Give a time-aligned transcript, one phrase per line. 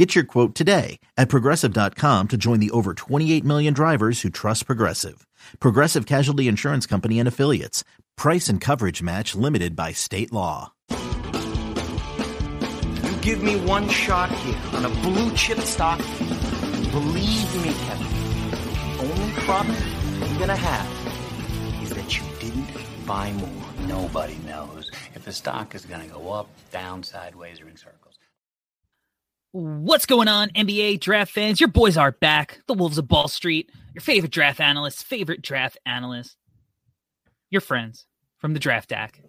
[0.00, 4.64] Get your quote today at progressive.com to join the over 28 million drivers who trust
[4.64, 5.26] Progressive.
[5.58, 7.84] Progressive Casualty Insurance Company and Affiliates.
[8.16, 10.72] Price and coverage match limited by state law.
[10.88, 10.96] You
[13.20, 15.98] give me one shot here on a blue chip stock.
[15.98, 18.06] Believe me, Kevin,
[18.52, 19.76] the only problem
[20.30, 22.70] you're gonna have is that you didn't
[23.06, 23.64] buy more.
[23.86, 27.99] Nobody knows if the stock is going to go up, down, sideways, or in circles.
[29.52, 31.58] What's going on, NBA draft fans?
[31.58, 32.60] Your boys are back.
[32.68, 36.36] The Wolves of Ball Street, your favorite draft analysts, favorite draft analyst,
[37.50, 38.06] your friends
[38.38, 39.20] from the Draft Deck.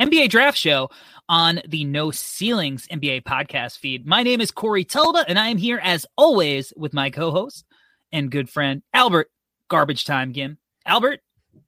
[0.00, 0.90] NBA Draft Show
[1.28, 4.04] on the No Ceilings NBA podcast feed.
[4.04, 7.64] My name is Corey Tulaba, and I am here as always with my co-host
[8.10, 9.30] and good friend Albert
[9.70, 10.58] Garbage Time Gim.
[10.84, 11.20] Albert,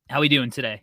[0.09, 0.83] how are we doing today?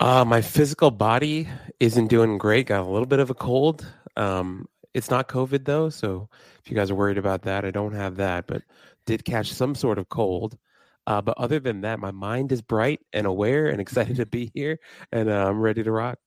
[0.00, 1.48] Uh, my physical body
[1.78, 2.66] isn't doing great.
[2.66, 3.86] Got a little bit of a cold.
[4.16, 6.28] Um, it's not COVID though, so
[6.62, 8.62] if you guys are worried about that, I don't have that, but
[9.06, 10.56] did catch some sort of cold.
[11.06, 14.50] Uh, but other than that, my mind is bright and aware and excited to be
[14.54, 14.78] here,
[15.12, 16.18] and uh, I'm ready to rock.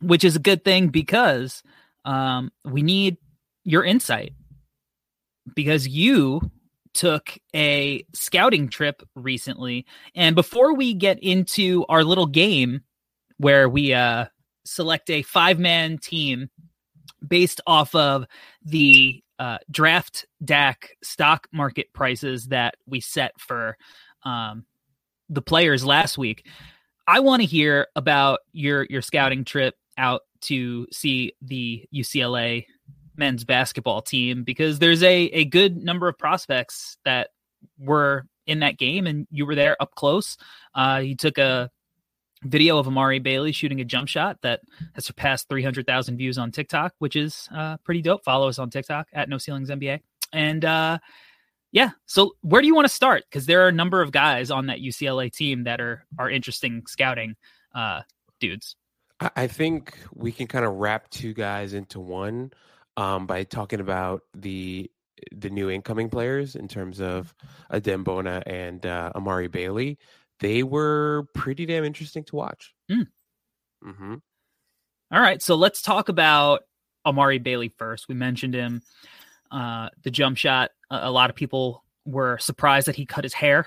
[0.00, 1.62] Which is a good thing because
[2.04, 3.16] um, we need
[3.64, 4.32] your insight
[5.54, 6.50] because you
[6.94, 12.82] took a scouting trip recently, and before we get into our little game
[13.38, 14.26] where we uh,
[14.64, 16.50] select a five man team
[17.26, 18.26] based off of
[18.64, 23.76] the uh, draft DAC stock market prices that we set for
[24.24, 24.64] um,
[25.28, 26.46] the players last week.
[27.06, 32.66] I want to hear about your your scouting trip out to see the UCLA
[33.16, 37.30] men's basketball team because there's a a good number of prospects that
[37.78, 40.36] were in that game and you were there up close.
[40.74, 41.70] Uh, he took a
[42.42, 44.60] video of Amari Bailey shooting a jump shot that
[44.94, 48.24] has surpassed 300,000 views on TikTok, which is uh, pretty dope.
[48.24, 50.00] Follow us on TikTok at No Ceilings NBA.
[50.32, 50.98] And uh,
[51.70, 53.24] yeah, so where do you want to start?
[53.28, 56.84] Because there are a number of guys on that UCLA team that are are interesting
[56.86, 57.36] scouting
[57.74, 58.02] uh,
[58.40, 58.76] dudes.
[59.36, 62.52] I think we can kind of wrap two guys into one
[62.96, 64.90] um, by talking about the
[65.30, 67.32] the new incoming players in terms of
[67.72, 69.98] Adem Bona and uh, Amari Bailey
[70.42, 72.74] they were pretty damn interesting to watch.
[72.90, 73.06] Mm.
[73.86, 74.14] Mm-hmm.
[75.12, 76.62] All right, so let's talk about
[77.06, 78.08] Amari Bailey first.
[78.08, 78.82] We mentioned him,
[79.50, 80.70] uh, the jump shot.
[80.90, 83.66] A, a, lot of people were surprised that he cut his hair.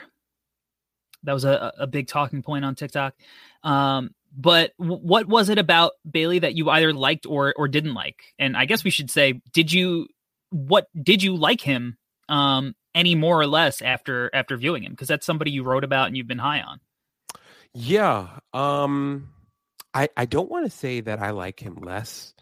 [1.23, 3.15] That was a, a big talking point on TikTok.
[3.63, 7.93] Um, but w- what was it about Bailey that you either liked or or didn't
[7.93, 8.21] like?
[8.37, 10.07] And I guess we should say, did you
[10.49, 11.97] what did you like him
[12.29, 16.07] um, any more or less after after viewing him because that's somebody you wrote about
[16.07, 16.79] and you've been high on.
[17.73, 19.29] Yeah, um
[19.93, 22.33] I I don't want to say that I like him less,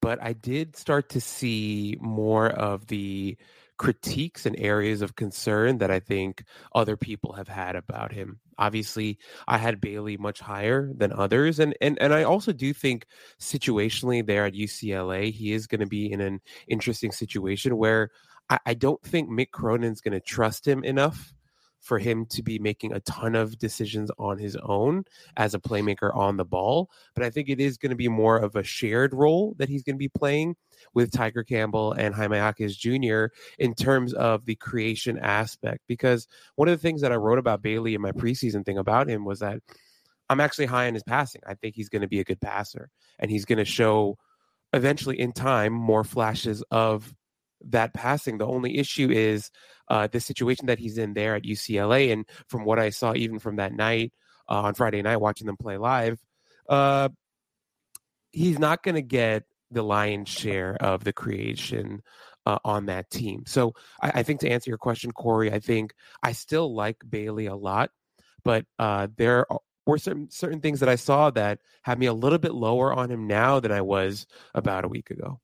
[0.00, 3.36] but I did start to see more of the
[3.78, 6.44] critiques and areas of concern that I think
[6.74, 8.38] other people have had about him.
[8.56, 9.18] Obviously,
[9.48, 13.06] I had Bailey much higher than others and and and I also do think
[13.40, 18.10] situationally there at UCLA, he is going to be in an interesting situation where
[18.52, 21.32] I, I don't think Mick Cronin's going to trust him enough
[21.80, 25.04] for him to be making a ton of decisions on his own
[25.38, 26.90] as a playmaker on the ball.
[27.14, 29.82] But I think it is going to be more of a shared role that he's
[29.82, 30.56] going to be playing
[30.92, 33.26] with Tiger Campbell and Jaime Jaquez Jr.
[33.58, 35.80] in terms of the creation aspect.
[35.88, 39.08] Because one of the things that I wrote about Bailey in my preseason thing about
[39.08, 39.60] him was that
[40.28, 41.40] I'm actually high on his passing.
[41.46, 44.18] I think he's going to be a good passer and he's going to show
[44.74, 47.14] eventually in time more flashes of
[47.70, 48.38] that passing.
[48.38, 49.50] The only issue is
[49.88, 52.12] uh, the situation that he's in there at UCLA.
[52.12, 54.12] And from what I saw, even from that night
[54.48, 56.18] uh, on Friday night, watching them play live,
[56.68, 57.08] uh,
[58.30, 62.02] he's not going to get the lion's share of the creation
[62.46, 63.44] uh, on that team.
[63.46, 67.46] So I, I, think to answer your question, Corey, I think I still like Bailey
[67.46, 67.90] a lot,
[68.44, 69.46] but uh, there
[69.86, 73.10] were certain certain things that I saw that had me a little bit lower on
[73.10, 75.40] him now than I was about a week ago.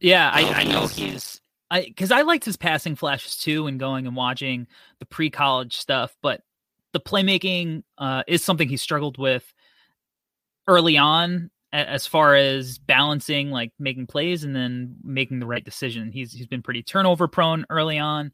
[0.00, 1.40] Yeah, I, I know he's
[1.70, 4.66] I because I liked his passing flashes too, and going and watching
[4.98, 6.14] the pre-college stuff.
[6.22, 6.42] But
[6.92, 9.44] the playmaking uh, is something he struggled with
[10.66, 16.10] early on, as far as balancing like making plays and then making the right decision.
[16.10, 18.32] He's he's been pretty turnover prone early on.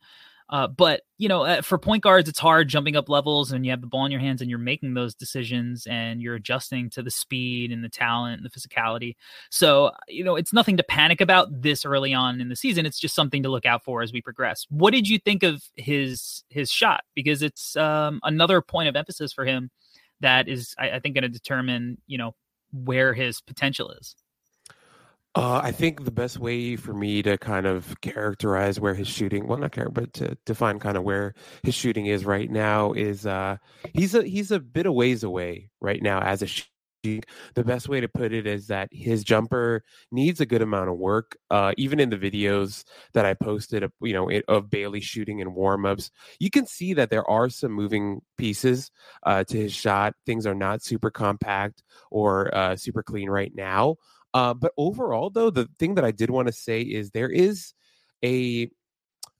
[0.48, 3.81] Uh, but you know, for point guards, it's hard jumping up levels, and you have
[3.81, 7.10] the ball in your hands, and you're making those decisions, and you're adjusting to the
[7.10, 9.16] speed and the talent and the physicality.
[9.50, 12.87] So you know, it's nothing to panic about this early on in the season.
[12.87, 14.66] It's just something to look out for as we progress.
[14.70, 17.02] What did you think of his his shot?
[17.14, 19.70] Because it's um, another point of emphasis for him
[20.20, 22.37] that is, I, I think, going to determine you know
[22.72, 24.14] where his potential is.
[25.36, 29.46] Uh, I think the best way for me to kind of characterize where his shooting,
[29.46, 33.26] well, not care, but to define kind of where his shooting is right now is
[33.26, 33.58] uh,
[33.92, 36.70] he's a he's a bit of ways away right now as a shooting.
[37.54, 40.96] The best way to put it is that his jumper needs a good amount of
[40.96, 41.36] work.
[41.50, 46.10] Uh, even in the videos that I posted, you know, of Bailey shooting in warmups,
[46.40, 48.90] you can see that there are some moving pieces
[49.24, 50.14] uh, to his shot.
[50.24, 53.96] Things are not super compact or uh, super clean right now.
[54.36, 57.72] Uh, but overall, though, the thing that I did want to say is there is
[58.22, 58.70] a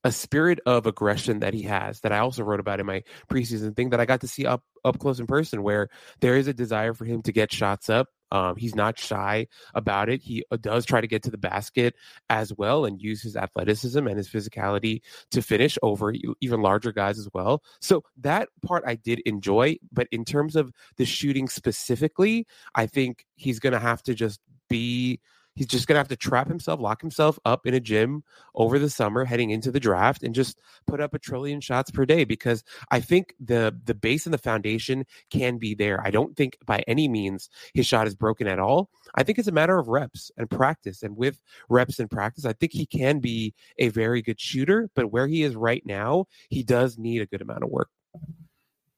[0.04, 3.76] a spirit of aggression that he has that I also wrote about in my preseason
[3.76, 5.90] thing that I got to see up up close in person, where
[6.20, 8.08] there is a desire for him to get shots up.
[8.32, 10.22] Um, he's not shy about it.
[10.22, 11.94] He uh, does try to get to the basket
[12.31, 17.19] as well and use his athleticism and his physicality to finish over even larger guys
[17.19, 17.62] as well.
[17.82, 19.76] So that part I did enjoy.
[19.93, 24.40] But in terms of the shooting specifically, I think he's going to have to just
[24.69, 25.21] be
[25.57, 28.23] he's just to have to trap himself, lock himself up in a gym
[28.55, 32.05] over the summer heading into the draft and just put up a trillion shots per
[32.07, 36.01] day because I think the the base and the foundation can be there.
[36.07, 38.91] I don't think by any means his shot is broken at all.
[39.15, 42.53] I think it's a matter of reps and practice and with reps and practice, I
[42.53, 46.63] think he can be a very good shooter, but where he is right now, he
[46.63, 47.89] does need a good amount of work.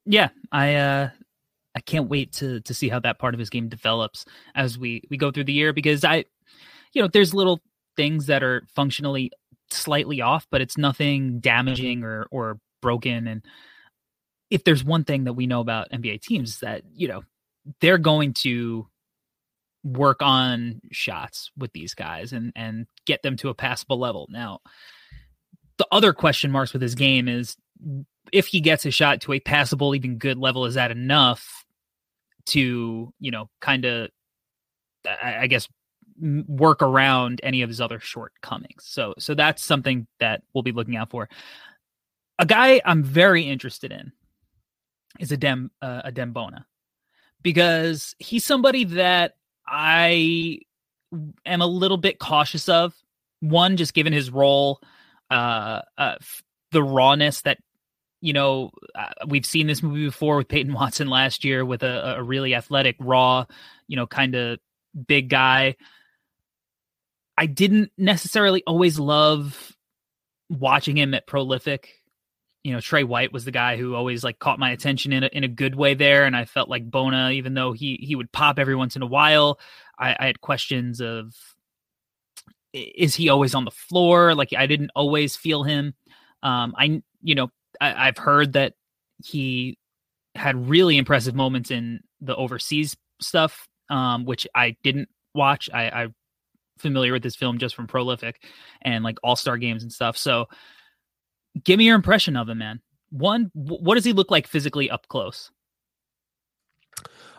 [0.04, 1.10] Yeah, I uh
[1.74, 4.24] I can't wait to to see how that part of his game develops
[4.54, 6.24] as we we go through the year because I
[6.92, 7.60] you know there's little
[7.96, 9.30] things that are functionally
[9.70, 13.44] slightly off but it's nothing damaging or or broken and
[14.50, 17.22] if there's one thing that we know about NBA teams is that you know
[17.80, 18.86] they're going to
[19.84, 24.26] work on shots with these guys and and get them to a passable level.
[24.30, 24.60] Now,
[25.78, 27.56] the other question marks with his game is
[28.32, 31.64] if he gets a shot to a passable, even good level, is that enough
[32.46, 34.08] to you know kind of
[35.06, 35.68] I, I guess
[36.20, 38.84] work around any of his other shortcomings.
[38.84, 41.28] So so that's something that we'll be looking out for.
[42.38, 44.12] A guy I'm very interested in
[45.18, 46.66] is Adem uh, Adem Bona
[47.42, 49.34] because he's somebody that
[49.66, 50.60] I
[51.46, 52.94] am a little bit cautious of.
[53.40, 54.80] One, just given his role,
[55.30, 56.16] uh, uh,
[56.72, 57.58] the rawness that
[58.20, 62.16] you know, uh, we've seen this movie before with Peyton Watson last year with a,
[62.18, 63.44] a really athletic, raw,
[63.86, 64.58] you know, kind of
[65.06, 65.76] big guy.
[67.36, 69.76] I didn't necessarily always love
[70.50, 71.94] watching him at prolific.
[72.64, 75.30] You know, Trey White was the guy who always like caught my attention in a,
[75.32, 78.32] in a good way there, and I felt like Bona, even though he he would
[78.32, 79.60] pop every once in a while,
[79.96, 81.32] I, I had questions of
[82.72, 84.34] is he always on the floor?
[84.34, 85.94] Like I didn't always feel him.
[86.42, 88.74] Um, I you know I, have heard that
[89.24, 89.78] he
[90.34, 95.68] had really impressive moments in the overseas stuff, um, which I didn't watch.
[95.72, 96.14] I, I'm
[96.78, 98.42] familiar with this film just from Prolific
[98.82, 100.16] and like All Star games and stuff.
[100.16, 100.46] So,
[101.64, 102.80] give me your impression of him, man.
[103.10, 105.50] One, what does he look like physically up close?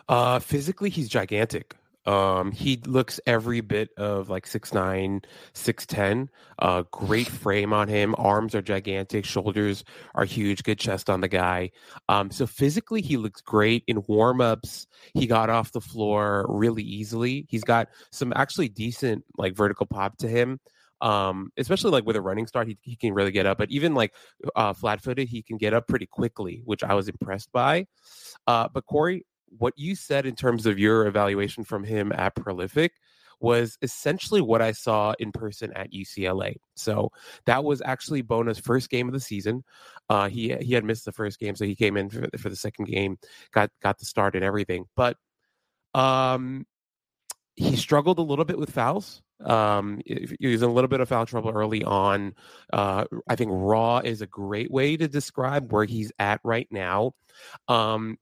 [0.08, 1.76] Uh, physically, he's gigantic.
[2.10, 6.28] Um, he looks every bit of like six nine, six ten.
[6.58, 8.16] Uh, great frame on him.
[8.18, 9.24] Arms are gigantic.
[9.24, 9.84] Shoulders
[10.16, 10.64] are huge.
[10.64, 11.70] Good chest on the guy.
[12.08, 13.84] Um, so physically, he looks great.
[13.86, 17.46] In warm ups, he got off the floor really easily.
[17.48, 20.58] He's got some actually decent like vertical pop to him
[21.02, 23.58] um, especially like with a running start, he, he can really get up.
[23.58, 24.12] But even like
[24.54, 27.86] uh, flat footed, he can get up pretty quickly, which I was impressed by.
[28.46, 29.24] Uh, but Corey,
[29.58, 32.92] what you said in terms of your evaluation from him at Prolific
[33.40, 36.56] was essentially what I saw in person at UCLA.
[36.76, 37.10] So
[37.46, 39.64] that was actually Bona's first game of the season.
[40.08, 42.56] Uh, he he had missed the first game, so he came in for, for the
[42.56, 43.18] second game,
[43.52, 44.84] got got the start and everything.
[44.94, 45.16] But
[45.94, 46.66] um,
[47.56, 49.22] he struggled a little bit with fouls.
[49.44, 52.34] Um, he was in a little bit of foul trouble early on.
[52.72, 57.12] Uh, I think raw is a great way to describe where he's at right now.
[57.66, 58.18] Um,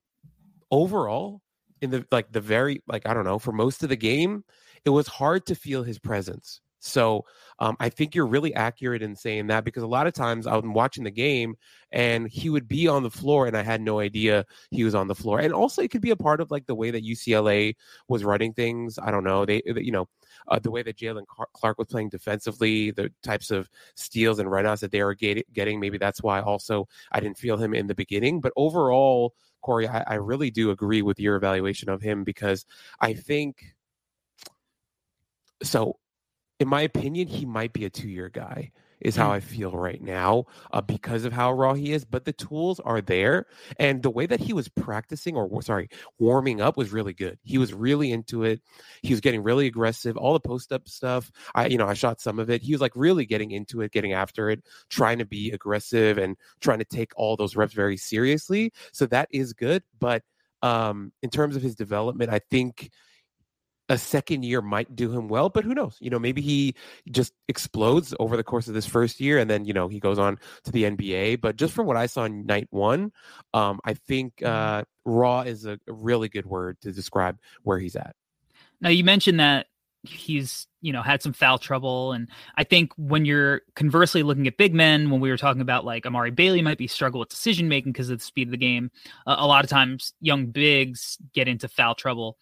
[0.70, 1.42] overall,
[1.80, 4.44] in the like the very like I don't know for most of the game,
[4.84, 6.60] it was hard to feel his presence.
[6.80, 7.24] So
[7.58, 10.72] um, I think you're really accurate in saying that because a lot of times I'm
[10.72, 11.56] watching the game
[11.90, 15.08] and he would be on the floor and I had no idea he was on
[15.08, 15.40] the floor.
[15.40, 17.74] And also, it could be a part of like the way that UCLA
[18.08, 18.98] was running things.
[18.98, 19.44] I don't know.
[19.44, 20.08] They, you know,
[20.48, 24.80] uh, the way that Jaylen Clark was playing defensively, the types of steals and runouts
[24.80, 25.80] that they were get- getting.
[25.80, 28.40] Maybe that's why also I didn't feel him in the beginning.
[28.40, 32.64] But overall, Corey, I, I really do agree with your evaluation of him because
[33.00, 33.64] I think
[35.62, 35.98] so
[36.60, 39.28] in my opinion, he might be a two year guy, is how.
[39.28, 42.04] I feel right now uh, because of how raw he is.
[42.04, 43.46] But the tools are there.
[43.78, 47.38] And the way that he was practicing or, sorry, warming up was really good.
[47.42, 48.60] He was really into it.
[49.02, 50.16] He was getting really aggressive.
[50.16, 52.62] All the post up stuff, I, you know, I shot some of it.
[52.62, 56.36] He was like really getting into it, getting after it, trying to be aggressive and
[56.60, 58.72] trying to take all those reps very seriously.
[58.92, 59.82] So that is good.
[60.00, 60.22] But
[60.62, 62.90] um, in terms of his development, I think
[63.88, 65.96] a second year might do him well, but who knows?
[66.00, 66.74] You know, maybe he
[67.10, 70.18] just explodes over the course of this first year, and then you know he goes
[70.18, 71.40] on to the NBA.
[71.40, 73.12] But just from what I saw in night one,
[73.54, 74.80] um, I think mm-hmm.
[74.80, 78.14] uh, raw is a really good word to describe where he's at.
[78.80, 79.66] Now you mentioned that
[80.02, 84.56] he's you know had some foul trouble and i think when you're conversely looking at
[84.56, 87.68] big men when we were talking about like amari bailey might be struggle with decision
[87.68, 88.92] making because of the speed of the game
[89.26, 92.38] uh, a lot of times young bigs get into foul trouble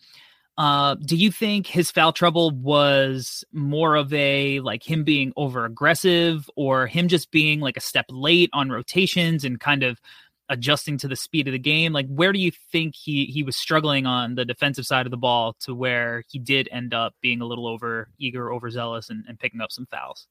[0.59, 5.65] uh, do you think his foul trouble was more of a like him being over
[5.65, 10.01] aggressive or him just being like a step late on rotations and kind of
[10.49, 11.93] adjusting to the speed of the game?
[11.93, 15.17] Like, where do you think he he was struggling on the defensive side of the
[15.17, 19.39] ball to where he did end up being a little over eager, overzealous, and, and
[19.39, 20.27] picking up some fouls?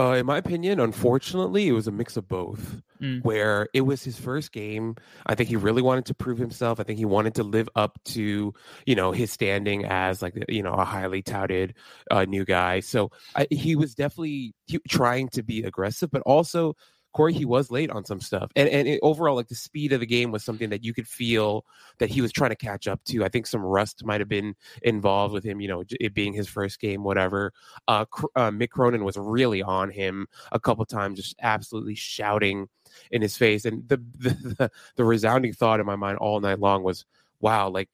[0.00, 2.80] Uh, in my opinion, unfortunately, it was a mix of both.
[3.02, 3.22] Mm.
[3.22, 6.80] Where it was his first game, I think he really wanted to prove himself.
[6.80, 8.54] I think he wanted to live up to
[8.86, 11.74] you know his standing as like you know a highly touted
[12.10, 12.80] uh, new guy.
[12.80, 14.54] So I, he was definitely
[14.88, 16.76] trying to be aggressive, but also
[17.12, 20.00] Corey, he was late on some stuff, and and it, overall, like the speed of
[20.00, 21.64] the game was something that you could feel
[21.98, 23.24] that he was trying to catch up to.
[23.24, 26.48] I think some rust might have been involved with him, you know, it being his
[26.48, 27.52] first game, whatever.
[27.88, 28.04] Uh,
[28.36, 32.68] uh Mick Cronin was really on him a couple times, just absolutely shouting
[33.10, 36.84] in his face, and the, the the resounding thought in my mind all night long
[36.84, 37.04] was,
[37.40, 37.88] "Wow, like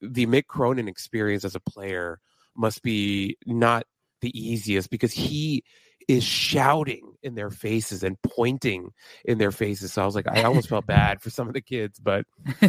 [0.00, 2.20] the Mick Cronin experience as a player
[2.54, 3.86] must be not
[4.20, 5.64] the easiest because he."
[6.08, 8.90] Is shouting in their faces and pointing
[9.24, 9.92] in their faces.
[9.92, 12.24] So I was like, I almost felt bad for some of the kids, but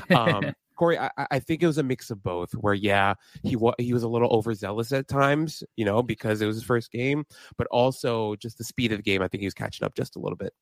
[0.10, 2.52] um, Corey, I, I, think it was a mix of both.
[2.52, 6.46] Where yeah, he was he was a little overzealous at times, you know, because it
[6.46, 7.26] was his first game,
[7.58, 9.22] but also just the speed of the game.
[9.22, 10.54] I think he was catching up just a little bit.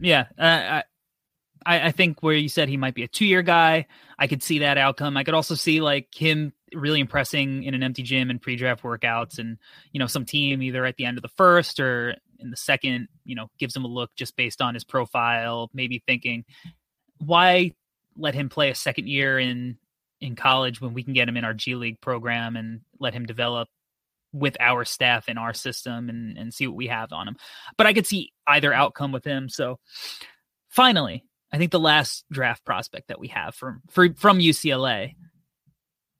[0.00, 0.82] Yeah, uh,
[1.64, 3.86] I, I think where you said he might be a two year guy,
[4.18, 5.16] I could see that outcome.
[5.16, 9.38] I could also see like him really impressing in an empty gym and pre-draft workouts
[9.38, 9.58] and
[9.92, 13.08] you know some team either at the end of the first or in the second
[13.24, 16.44] you know gives him a look just based on his profile maybe thinking
[17.18, 17.72] why
[18.16, 19.78] let him play a second year in
[20.20, 23.26] in college when we can get him in our G League program and let him
[23.26, 23.68] develop
[24.32, 27.36] with our staff in our system and and see what we have on him?
[27.76, 29.48] But I could see either outcome with him.
[29.48, 29.78] So
[30.68, 35.14] finally I think the last draft prospect that we have from for, from UCLA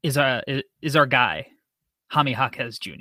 [0.06, 0.42] is our
[0.80, 1.48] is our guy,
[2.10, 2.92] Jaime Jaquez Jr.,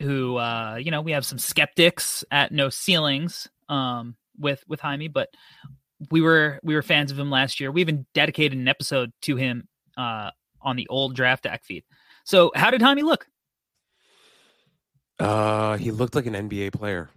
[0.00, 5.08] who uh, you know we have some skeptics at no ceilings um, with with Jaime,
[5.08, 5.30] but
[6.10, 7.70] we were we were fans of him last year.
[7.70, 10.30] We even dedicated an episode to him uh,
[10.60, 11.84] on the old draft deck feed.
[12.24, 13.26] So, how did Jaime look?
[15.18, 17.08] Uh, he looked like an NBA player.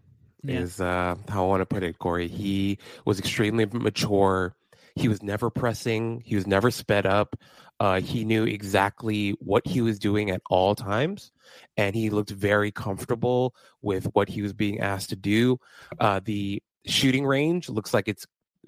[0.43, 0.59] Yeah.
[0.59, 2.27] Is uh, how I want to put it, Corey.
[2.27, 4.55] He was extremely mature.
[4.97, 6.21] He was never pressing.
[6.25, 7.35] He was never sped up.
[7.79, 11.31] Uh, he knew exactly what he was doing at all times,
[11.77, 15.59] and he looked very comfortable with what he was being asked to do.
[15.99, 18.25] Uh, the shooting range looks like it's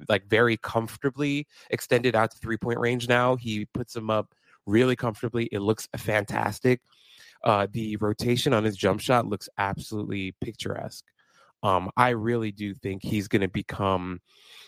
[0.08, 3.36] like very comfortably extended out to three point range now.
[3.36, 4.34] He puts them up
[4.68, 5.50] really comfortably.
[5.52, 6.82] It looks fantastic.
[7.44, 11.06] Uh, the rotation on his jump shot looks absolutely picturesque.
[11.64, 14.22] Um, I really do think he's going to become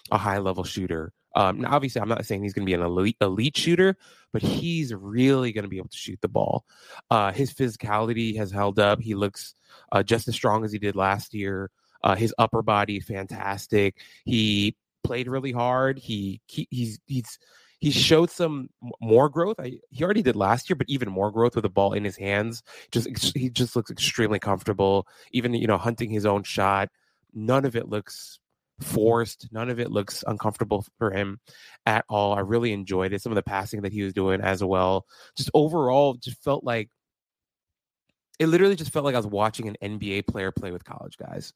[0.10, 1.14] a high level shooter.
[1.36, 3.98] Um, obviously, I'm not saying he's going to be an elite, elite shooter,
[4.34, 6.66] but he's really going to be able to shoot the ball.
[7.10, 9.02] Uh, his physicality has held up.
[9.02, 9.56] He looks
[9.92, 11.72] uh, just as strong as he did last year.
[12.04, 13.98] Uh, his upper body, fantastic.
[14.26, 16.00] He played really hard.
[16.00, 17.38] He, he he's he's
[17.82, 18.70] he showed some
[19.00, 19.60] more growth.
[19.60, 22.16] I, he already did last year, but even more growth with the ball in his
[22.16, 22.64] hands.
[22.92, 25.08] Just he just looks extremely comfortable.
[25.32, 26.90] Even you know hunting his own shot.
[27.34, 28.40] None of it looks
[28.82, 29.48] forced.
[29.52, 31.40] None of it looks uncomfortable for him
[31.86, 32.34] at all.
[32.34, 33.22] I really enjoyed it.
[33.22, 35.06] Some of the passing that he was doing as well.
[35.36, 36.90] Just overall, just felt like
[38.42, 41.54] it literally just felt like I was watching an NBA player play with college guys.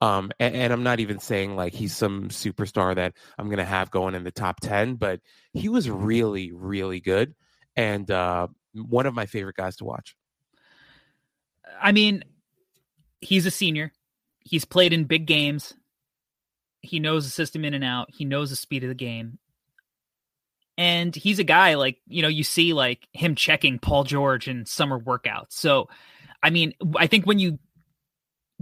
[0.00, 3.90] Um, and, and I'm not even saying like he's some superstar that I'm gonna have
[3.90, 5.20] going in the top ten, but
[5.52, 7.34] he was really, really good,
[7.74, 10.14] and uh, one of my favorite guys to watch.
[11.82, 12.22] I mean,
[13.20, 13.92] he's a senior.
[14.40, 15.74] He's played in big games.
[16.80, 18.08] He knows the system in and out.
[18.10, 19.38] He knows the speed of the game.
[20.76, 24.64] And he's a guy like, you know, you see like him checking Paul George in
[24.64, 25.50] summer workouts.
[25.50, 25.88] So,
[26.40, 27.58] I mean, I think when you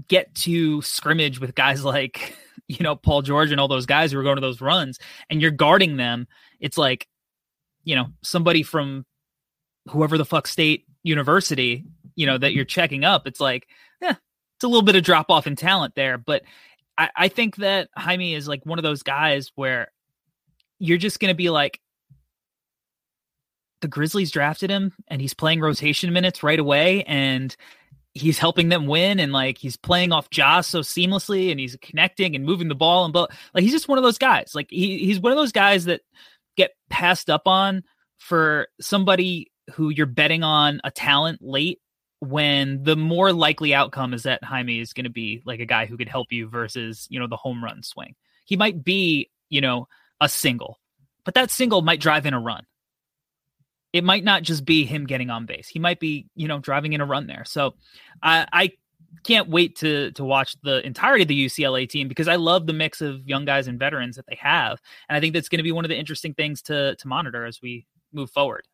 [0.08, 2.34] get to scrimmage with guys like,
[2.68, 5.42] you know, Paul George and all those guys who are going to those runs and
[5.42, 6.26] you're guarding them,
[6.58, 7.06] it's like,
[7.84, 9.04] you know, somebody from
[9.90, 11.84] whoever the fuck state university,
[12.16, 13.26] you know, that you're checking up.
[13.26, 13.68] It's like,
[14.00, 14.16] yeah,
[14.56, 16.18] it's a little bit of drop off in talent there.
[16.18, 16.42] But
[16.98, 19.88] I, I think that Jaime is like one of those guys where
[20.78, 21.80] you're just going to be like,
[23.82, 27.54] the Grizzlies drafted him and he's playing rotation minutes right away and
[28.14, 32.34] he's helping them win and like he's playing off Josh so seamlessly and he's connecting
[32.34, 34.52] and moving the ball and but like he's just one of those guys.
[34.54, 36.00] Like he, he's one of those guys that
[36.56, 37.84] get passed up on
[38.16, 41.80] for somebody who you're betting on a talent late
[42.20, 45.86] when the more likely outcome is that Jaime is going to be like a guy
[45.86, 48.14] who could help you versus, you know, the home run swing.
[48.44, 49.88] He might be, you know,
[50.20, 50.78] a single,
[51.24, 52.64] but that single might drive in a run
[53.96, 55.68] it might not just be him getting on base.
[55.68, 57.44] He might be, you know, driving in a run there.
[57.46, 57.74] So
[58.22, 58.70] I, I
[59.24, 62.74] can't wait to to watch the entirety of the UCLA team because I love the
[62.74, 65.64] mix of young guys and veterans that they have, and I think that's going to
[65.64, 68.66] be one of the interesting things to to monitor as we move forward.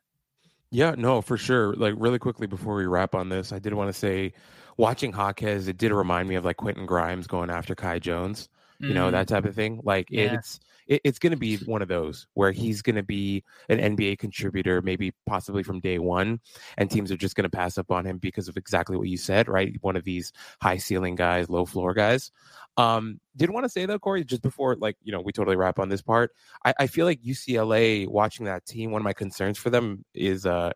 [0.72, 1.74] Yeah, no, for sure.
[1.74, 4.32] Like really quickly before we wrap on this, I did want to say,
[4.78, 8.48] watching Jaquez, it did remind me of like Quentin Grimes going after Kai Jones,
[8.82, 8.94] you mm.
[8.94, 9.80] know that type of thing.
[9.84, 10.34] Like yeah.
[10.34, 13.78] it's it, it's going to be one of those where he's going to be an
[13.78, 16.40] NBA contributor, maybe possibly from day one,
[16.76, 19.16] and teams are just going to pass up on him because of exactly what you
[19.16, 19.72] said, right?
[19.80, 22.32] One of these high ceiling guys, low floor guys.
[22.76, 25.78] Um, did want to say though, Corey, just before like you know we totally wrap
[25.78, 26.32] on this part.
[26.64, 28.90] I, I feel like UCLA watching that team.
[28.90, 30.72] One of my concerns for them is uh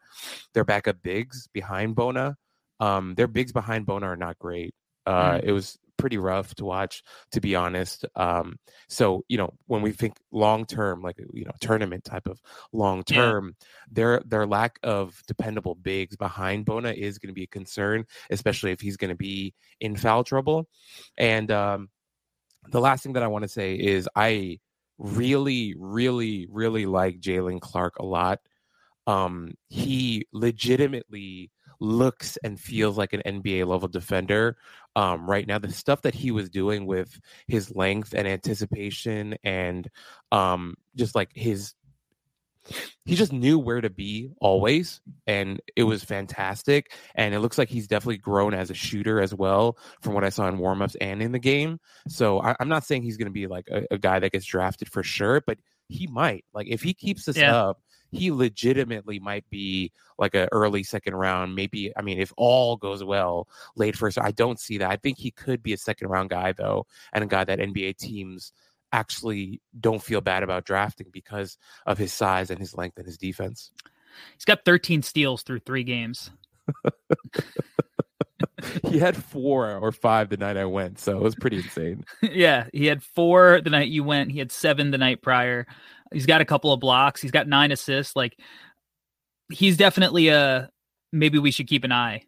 [0.55, 2.37] their backup bigs behind Bona.
[2.79, 4.75] Um, their bigs behind Bona are not great.
[5.07, 5.45] Uh, mm.
[5.45, 8.05] It was pretty rough to watch, to be honest.
[8.15, 12.41] Um, so you know, when we think long term, like you know, tournament type of
[12.73, 13.67] long term, yeah.
[13.91, 18.71] their their lack of dependable bigs behind Bona is going to be a concern, especially
[18.71, 20.69] if he's going to be in foul trouble.
[21.19, 21.89] And um,
[22.71, 24.61] the last thing that I want to say is I
[24.99, 28.39] really, really, really like Jaylen Clark a lot.
[29.09, 34.57] Um, he legitimately looks and feels like an NBA level defender
[34.97, 35.59] um, right now.
[35.59, 39.89] The stuff that he was doing with his length and anticipation and
[40.33, 41.75] um, just like his
[43.05, 47.69] he just knew where to be always and it was fantastic and it looks like
[47.69, 51.23] he's definitely grown as a shooter as well from what i saw in warmups and
[51.23, 51.79] in the game
[52.09, 54.45] so I, am not saying he's going to be like a, a, guy that gets
[54.45, 57.57] drafted for sure but he might like if he keeps this yeah.
[57.57, 57.81] up
[58.17, 61.93] he legitimately might be like an early second round, maybe.
[61.97, 64.19] I mean, if all goes well, late first.
[64.19, 64.91] I don't see that.
[64.91, 67.99] I think he could be a second round guy though, and a guy that NBA
[67.99, 68.53] teams
[68.93, 73.19] actually don't feel bad about drafting because of his size and his length and his
[73.19, 73.71] defense.
[74.35, 76.31] He's got 13 steals through three games.
[78.89, 82.05] he had four or five the night I went, so it was pretty insane.
[82.23, 84.33] yeah, he had four the night you went.
[84.33, 85.67] He had seven the night prior.
[86.13, 87.21] He's got a couple of blocks.
[87.21, 88.15] He's got nine assists.
[88.15, 88.39] Like
[89.51, 90.71] he's definitely a
[91.13, 92.23] maybe we should keep an eye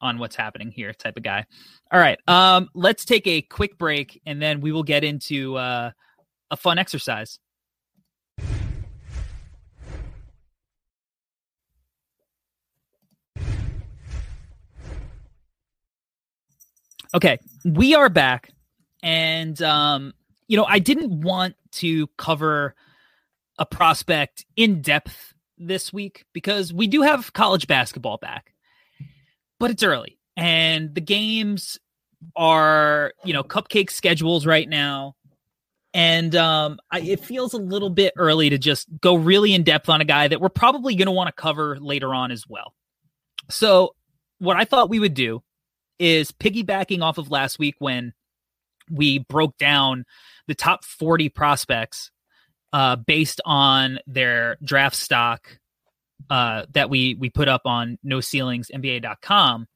[0.00, 1.44] on what's happening here type of guy.
[1.90, 2.18] All right.
[2.28, 5.90] Um, let's take a quick break and then we will get into uh,
[6.50, 7.38] a fun exercise.
[17.14, 18.50] Okay, we are back.
[19.00, 20.12] And um,
[20.48, 22.74] you know, I didn't want to cover
[23.56, 28.52] a prospect in depth this week because we do have college basketball back,
[29.60, 31.78] but it's early and the games
[32.34, 35.14] are, you know, cupcake schedules right now.
[35.92, 39.88] And um, I, it feels a little bit early to just go really in depth
[39.88, 42.74] on a guy that we're probably going to want to cover later on as well.
[43.48, 43.94] So,
[44.38, 45.43] what I thought we would do
[45.98, 48.12] is piggybacking off of last week when
[48.90, 50.04] we broke down
[50.46, 52.10] the top 40 prospects
[52.72, 55.58] uh, based on their draft stock
[56.30, 59.66] uh, that we we put up on no ceilings nba.com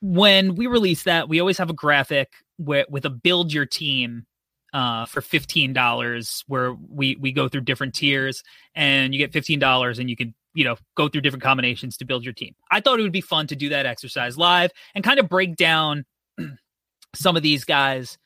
[0.00, 4.26] when we release that we always have a graphic with, with a build your team
[4.72, 8.42] uh, for $15 where we we go through different tiers
[8.74, 12.24] and you get $15 and you can you know, go through different combinations to build
[12.24, 12.54] your team.
[12.70, 15.54] I thought it would be fun to do that exercise live and kind of break
[15.54, 16.06] down
[17.14, 18.16] some of these guys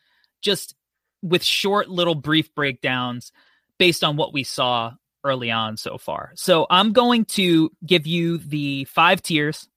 [0.41, 0.75] just
[1.23, 3.33] with short little brief breakdowns
[3.79, 4.93] based on what we saw
[5.25, 6.31] early on so far.
[6.37, 9.69] So I'm going to give you the five tiers,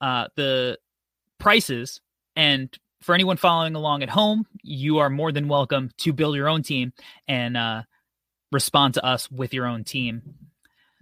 [0.00, 0.78] uh, the
[1.38, 2.00] prices,
[2.36, 6.48] and for anyone following along at home, you are more than welcome to build your
[6.48, 6.92] own team
[7.26, 7.82] and uh,
[8.52, 10.22] respond to us with your own team.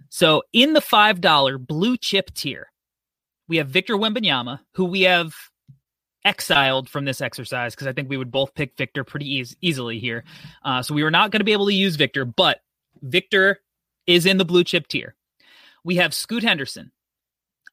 [0.09, 2.71] So in the $5 blue chip tier,
[3.47, 5.33] we have Victor Wembanyama, who we have
[6.25, 9.99] exiled from this exercise because I think we would both pick Victor pretty e- easily
[9.99, 10.25] here.
[10.63, 12.59] Uh, so we were not going to be able to use Victor, but
[13.01, 13.61] Victor
[14.05, 15.15] is in the blue chip tier.
[15.83, 16.91] We have Scoot Henderson,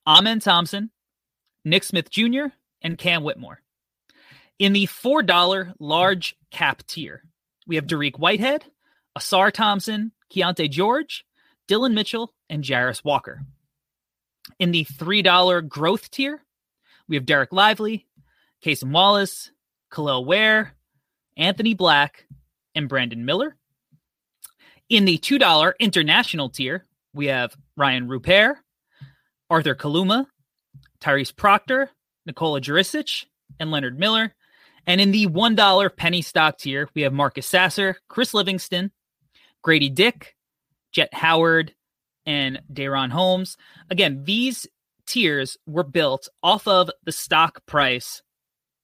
[0.06, 0.90] Amen Thompson,
[1.64, 2.46] Nick Smith Jr.,
[2.82, 3.62] and Cam Whitmore.
[4.58, 7.24] In the $4 large cap tier,
[7.66, 8.64] we have Dariq Whitehead,
[9.18, 11.24] Ausar Thompson, Keyonte George,
[11.66, 13.42] Dillon Mitchell, and Jarace Walker.
[14.58, 16.42] In the $3 growth tier,
[17.08, 18.06] we have Dereck Lively,
[18.64, 19.50] Cason Wallace,
[19.90, 20.74] Kel'el Ware,
[21.36, 22.26] Anthony Black,
[22.74, 23.56] and Brandon Miller.
[24.88, 28.58] In the $2 international tier, we have Rayan Rupert,
[29.48, 30.26] Arthur Kaluma,
[31.00, 31.90] Tyrese Proctor,
[32.26, 33.24] Nikola Jurisic,
[33.58, 34.34] and Leonard Miller.
[34.86, 38.90] And in the $1 penny stock tier, we have Marcus Sasser, Chris Livingston,
[39.62, 40.34] Grady Dick,
[40.94, 41.74] Jett Howard,
[42.26, 43.56] and DaRon Holmes.
[43.90, 44.66] Again, these
[45.06, 48.22] tiers were built off of the stock price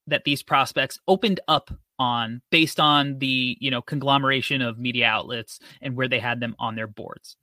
[0.07, 5.61] that these prospects opened up on based on the you know conglomeration of media outlets
[5.83, 7.37] and where they had them on their boards.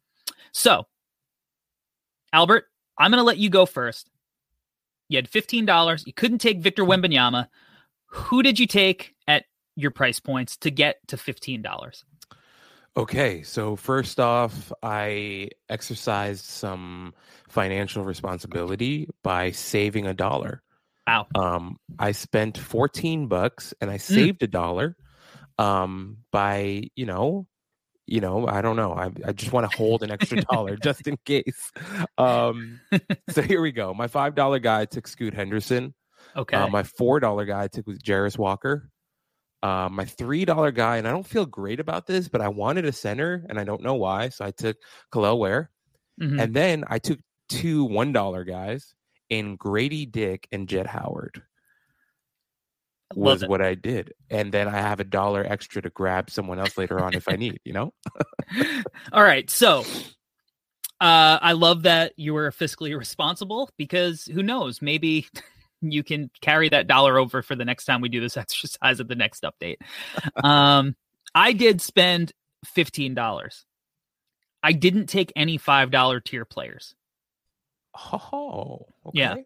[0.52, 0.86] So
[2.34, 2.66] albert
[2.98, 4.10] i'm going to let you go first.
[5.10, 7.48] You had $15 you couldn't take victor wembanyama.
[8.08, 12.04] Who did you take at your price points to get to $15
[12.98, 17.14] Okay, so first off, I exercised some
[17.48, 20.64] financial responsibility by saving a dollar.
[21.06, 21.28] Wow.
[21.36, 23.94] Um, I spent 14 bucks and Mm.
[23.94, 24.98] I saved a dollar
[25.60, 27.48] um by, you know,
[28.08, 28.94] you know, I don't know.
[28.94, 31.72] I, I just want to hold an extra dollar just in case.
[32.18, 32.80] Um,
[33.30, 33.94] so here we go.
[33.94, 35.94] My five dollar guy took Scoot Henderson.
[36.36, 38.00] okay Uh, my four dollar guy took was
[38.40, 38.90] Walker.
[39.64, 42.86] Uh, my three dollar guy, and I don't feel great about this, but I wanted
[42.86, 44.78] a center, and I don't know why, so I took
[45.12, 45.72] Kel'el Ware,
[46.22, 46.42] Mhm.
[46.42, 48.94] and then I took two one dollar guys
[49.30, 51.42] in Grady Dick and Jett Howard.
[53.16, 56.78] Was what I did, and then I have a dollar extra to grab someone else
[56.78, 57.60] later on if I need.
[57.64, 57.94] You know,
[59.14, 59.50] All right.
[59.50, 59.86] So
[61.00, 64.82] uh, I love that you were fiscally responsible because who knows?
[64.82, 65.26] Maybe
[65.82, 69.08] you can carry that dollar over for the next time we do this exercise at
[69.08, 69.78] the next update.
[70.44, 70.96] um,
[71.36, 72.32] I did spend
[72.76, 73.64] $15.
[74.64, 76.96] I didn't take any $5 tier players.
[77.96, 79.34] oh, Yeah.
[79.34, 79.44] okay.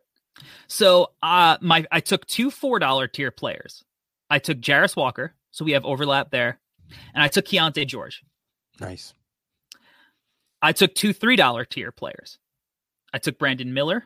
[0.68, 3.84] So uh my I took two four dollar tier players.
[4.30, 6.58] I took Jarace Walker, so we have overlap there,
[7.14, 8.24] and I took Keyonte George.
[8.80, 9.14] nice.
[10.62, 12.40] I took two three dollar tier players.
[13.14, 14.06] I took Brandon Miller,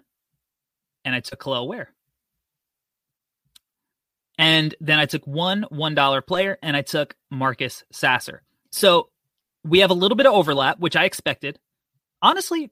[1.05, 1.89] and I took Kel'el Ware.
[4.37, 8.43] And then I took one one dollar player, and I took Marcus Sasser.
[8.71, 9.09] So
[9.63, 11.57] we have a little bit of overlap, which I expected.
[12.21, 12.69] Honestly,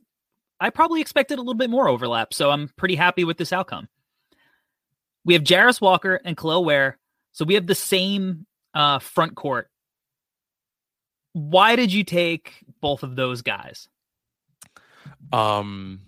[0.59, 3.87] I probably expected a little bit more overlap, so I'm pretty happy with this outcome.
[5.25, 6.97] We have Jarace Walker and Kel'el Ware,
[7.31, 9.69] so we have the same uh, front court.
[11.33, 13.87] Why did you take both of those guys?
[15.31, 16.01] Um,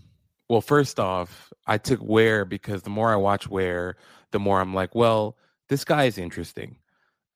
[0.49, 3.95] well, first off, I took Ware because the more I watch Ware,
[4.31, 5.37] the more I'm like, well,
[5.69, 6.77] this guy is interesting.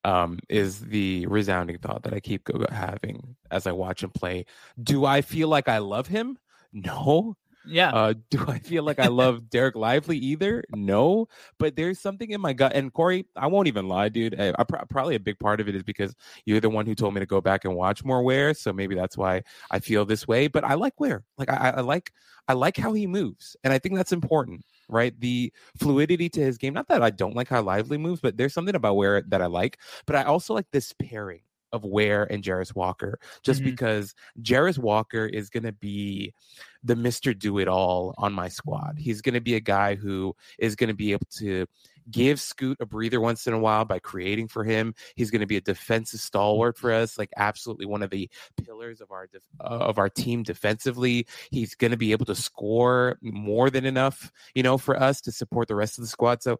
[0.02, 4.46] Um, is the resounding thought that I keep having as I watch him play.
[4.82, 6.38] Do I feel like I love him?
[6.72, 7.36] No.
[7.66, 7.90] Yeah.
[7.90, 10.64] Uh, do I feel like I love Dereck Lively either?
[10.74, 12.72] No, but there's something in my gut.
[12.74, 14.40] And Corey, I won't even lie, dude.
[14.40, 16.14] I, I pro- probably a big part of it is because
[16.44, 18.94] you're the one who told me to go back and watch more Ware, so maybe
[18.94, 20.48] that's why I feel this way.
[20.48, 21.24] But I like Ware.
[21.38, 22.12] Like I I like
[22.48, 25.18] I like how he moves, and I think that's important, right?
[25.20, 26.74] The fluidity to his game.
[26.74, 29.46] Not that I don't like how Lively moves, but there's something about Ware that I
[29.46, 29.78] like.
[30.06, 33.64] But I also like this pairing of Ware and Jarace Walker, just Mhm.
[33.64, 36.34] because Jarace Walker is going to be
[36.82, 37.38] the Mr.
[37.38, 38.98] Do It All on my squad.
[38.98, 41.66] He's going to be a guy who is going to be able to
[42.10, 44.94] give Scoot a breather once in a while by creating for him.
[45.16, 48.28] He's going to be a defensive stalwart for us, like absolutely one of the
[48.64, 51.26] pillars of our def- uh, of our team defensively.
[51.50, 55.32] He's going to be able to score more than enough, you know, for us to
[55.32, 56.42] support the rest of the squad.
[56.42, 56.58] So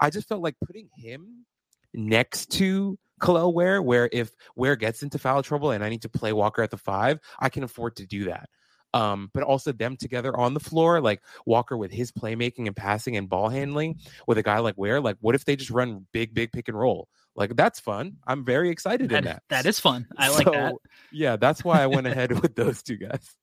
[0.00, 1.44] I just felt like putting him
[1.94, 6.08] next to Kel'el Ware, where if Ware gets into foul trouble and I need to
[6.08, 8.48] play Walker at the five, I can afford to do that.
[8.94, 13.16] Um, but also them together on the floor, like Walker with his playmaking and passing
[13.16, 15.00] and ball handling, with a guy like Ware.
[15.00, 17.08] Like, what if they just run big, big pick and roll?
[17.36, 18.16] Like that's fun.
[18.26, 19.42] I'm very excited That, in that.
[19.50, 20.08] that is fun.
[20.16, 20.74] I like that.
[21.12, 23.20] Yeah, that's why I went ahead with those two guys.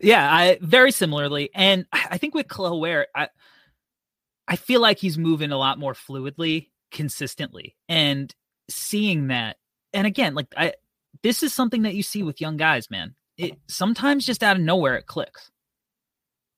[0.00, 3.28] Yeah, I very similarly, and I think with Kel'el Ware, I
[4.48, 8.34] I feel like he's moving a lot more fluidly, consistently, and
[8.68, 9.58] seeing that.
[9.92, 10.74] And again, like I,
[11.22, 13.14] this is something that you see with young guys, man.
[13.42, 15.50] It sometimes just out of nowhere it clicks.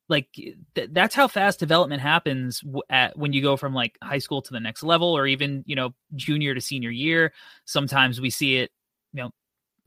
[0.09, 4.19] Like th- that's how fast development happens w- at when you go from like high
[4.19, 7.33] school to the next level, or even you know junior to senior year.
[7.65, 8.71] Sometimes we see it,
[9.13, 9.31] you know,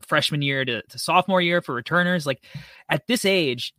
[0.00, 2.26] freshman year to, to sophomore year for returners.
[2.26, 2.44] Like
[2.88, 3.74] at this age,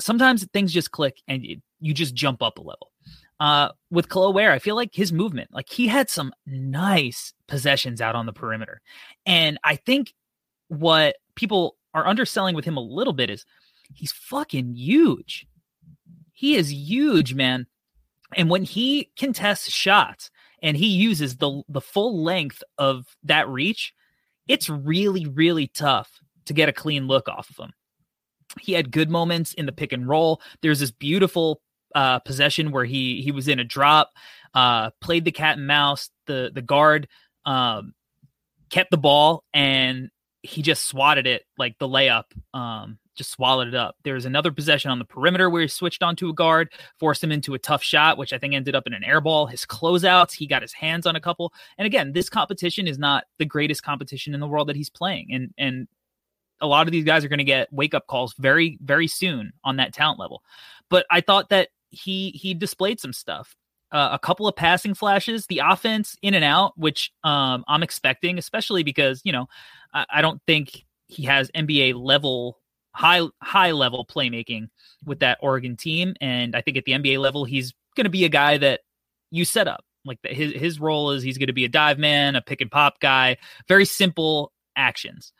[0.00, 2.92] sometimes things just click and you, you just jump up a level.
[3.38, 8.00] Uh, with Kel'el Ware, I feel like his movement, like he had some nice possessions
[8.00, 8.80] out on the perimeter.
[9.26, 10.14] And I think
[10.68, 13.44] what people are underselling with him a little bit is
[13.94, 15.46] he's fucking huge.
[16.32, 17.66] He is huge, man.
[18.36, 20.30] And when he contests shots
[20.62, 23.94] and he uses the the full length of that reach,
[24.46, 27.72] it's really, really tough to get a clean look off of him.
[28.60, 30.40] He had good moments in the pick and roll.
[30.60, 31.62] There's this beautiful
[31.94, 34.10] uh, possession where he he was in a drop,
[34.52, 36.10] uh, played the cat and mouse.
[36.26, 37.08] The the guard
[37.46, 37.94] um,
[38.68, 40.10] kept the ball and
[40.46, 42.24] he just swatted it like the layup.
[42.54, 43.96] Um, just swallowed it up.
[44.04, 46.68] There was another possession on the perimeter where he switched onto a guard,
[47.00, 49.46] forced him into a tough shot, which I think ended up in an air ball.
[49.46, 51.52] His closeouts, he got his hands on a couple.
[51.78, 55.32] And again, this competition is not the greatest competition in the world that he's playing.
[55.32, 55.88] And and
[56.60, 59.52] a lot of these guys are going to get wake up calls very very soon
[59.64, 60.42] on that talent level.
[60.88, 63.56] But I thought that he he displayed some stuff.
[63.92, 68.36] Uh, a couple of passing flashes, the offense in and out, which um, I'm expecting,
[68.36, 69.46] especially because you know
[69.92, 72.58] I, I don't think he has NBA level
[72.94, 74.68] high high level playmaking
[75.04, 78.24] with that Oregon team, and I think at the NBA level he's going to be
[78.24, 78.80] a guy that
[79.30, 79.84] you set up.
[80.04, 82.60] Like the, his his role is he's going to be a dive man, a pick
[82.60, 83.36] and pop guy,
[83.68, 85.32] very simple actions.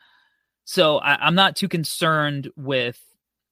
[0.65, 2.99] So I, I'm not too concerned with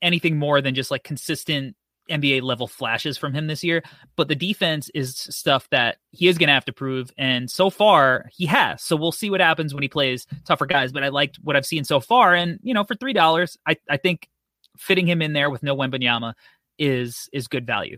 [0.01, 1.75] anything more than just like consistent
[2.10, 3.84] NBA level flashes from him this year.
[4.15, 7.12] But the defense is stuff that he is going to have to prove.
[7.18, 8.82] And so far, he has.
[8.82, 10.91] So we'll see what happens when he plays tougher guys.
[10.91, 12.34] But I liked what I've seen so far.
[12.34, 14.30] And, you know, for $3, I, I think
[14.78, 16.34] fitting him in there with no Wembanyama
[16.78, 17.98] is is good value.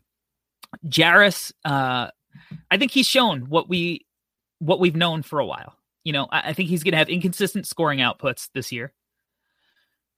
[0.88, 2.10] Jarace, uh,
[2.70, 4.06] I think he's shown what we
[4.60, 5.76] what we've known for a while.
[6.04, 8.94] You know, I, I think he's going to have inconsistent scoring outputs this year,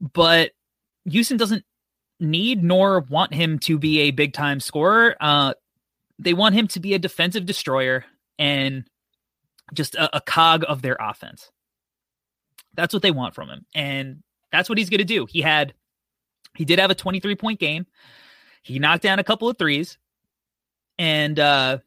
[0.02, 0.52] but
[1.06, 1.64] Houston doesn't
[2.20, 5.16] need nor want him to be a big time scorer.
[5.20, 5.54] Uh,
[6.18, 8.06] they want him to be a defensive destroyer
[8.38, 8.86] and
[9.74, 11.52] just a, a cog of their offense.
[12.76, 15.26] That's what they want from him, and that's what he's going to do.
[15.26, 15.74] He had,
[16.56, 17.86] he did have a 23 point game.
[18.64, 19.98] He knocked down a couple of threes,
[20.98, 21.80] and uh,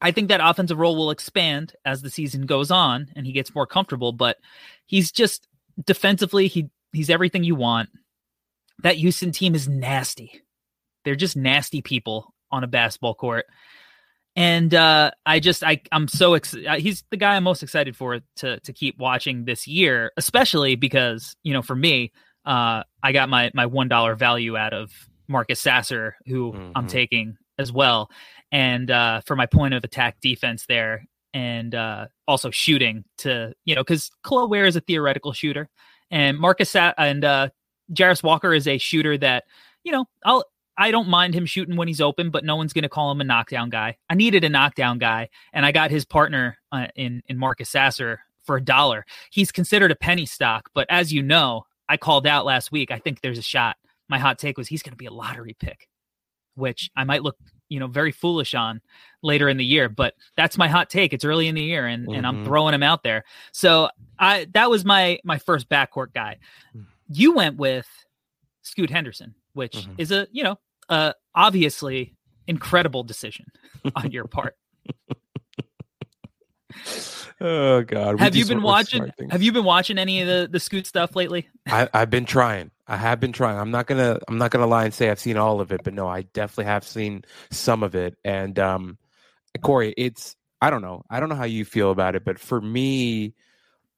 [0.00, 3.54] I think that offensive role will expand as the season goes on and he gets
[3.54, 4.12] more comfortable.
[4.12, 4.38] But
[4.84, 5.48] he's just
[5.84, 7.88] defensively, he he's everything you want.
[8.82, 10.42] That Houston team is nasty.
[11.04, 13.46] They're just nasty people on a basketball court.
[14.34, 16.80] And uh, I just I I'm so excited.
[16.82, 21.34] He's the guy I'm most excited for to to keep watching this year, especially because
[21.42, 22.12] you know for me,
[22.44, 24.92] uh, I got my my one dollar value out of
[25.26, 26.90] Marcus Sasser, who I'm Mhm.
[26.90, 28.10] taking as well,
[28.52, 33.74] and uh, for my point of attack defense there, and uh, also shooting to you
[33.74, 35.70] know because Kel'el Ware is a theoretical shooter,
[36.10, 37.48] and Marcus Sa- and uh,
[37.92, 39.44] Jarace Walker is a shooter that
[39.84, 40.44] you know I'll
[40.78, 43.20] I don't mind him shooting when he's open, but no one's going to call him
[43.20, 43.96] a knockdown guy.
[44.10, 48.20] I needed a knockdown guy, and I got his partner uh, in in Marcus Sasser
[48.44, 49.06] for a dollar.
[49.30, 52.90] He's considered a penny stock, but as you know, I called out last week.
[52.90, 53.76] I think there's a shot.
[54.08, 55.88] My hot take was he's going to be a lottery pick,
[56.54, 57.36] which I might look
[57.68, 58.80] you know very foolish on
[59.22, 61.12] later in the year, but that's my hot take.
[61.12, 62.44] It's early in the year, and and I'm Mhm.
[62.44, 63.24] throwing him out there.
[63.52, 66.36] So I that was my my first backcourt guy.
[67.08, 67.86] You went with
[68.62, 69.94] Scoot Henderson, which Mhm.
[69.98, 72.14] is a you know uh obviously
[72.46, 73.46] incredible decision
[73.96, 74.56] on your part.
[77.40, 78.18] Oh God!
[78.18, 79.10] have you been watching?
[79.30, 81.48] Have you been watching any of the the Scoot stuff lately?
[81.66, 82.70] I, I've been trying.
[82.86, 83.58] I have been trying.
[83.58, 84.18] I'm not gonna.
[84.28, 86.64] I'm not gonna lie and say I've seen all of it, but no, I definitely
[86.66, 88.16] have seen some of it.
[88.24, 88.98] And um,
[89.62, 90.34] Corey, it's.
[90.62, 91.02] I don't know.
[91.10, 93.34] I don't know how you feel about it, but for me,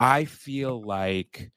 [0.01, 1.53] I feel like,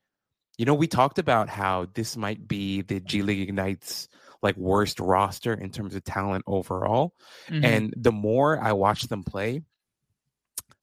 [0.61, 4.07] you know, we talked about how this might be the G League Ignite's
[4.43, 7.15] like worst roster in terms of talent overall.
[7.49, 7.65] Mhm.
[7.65, 9.63] And the more I watch them play,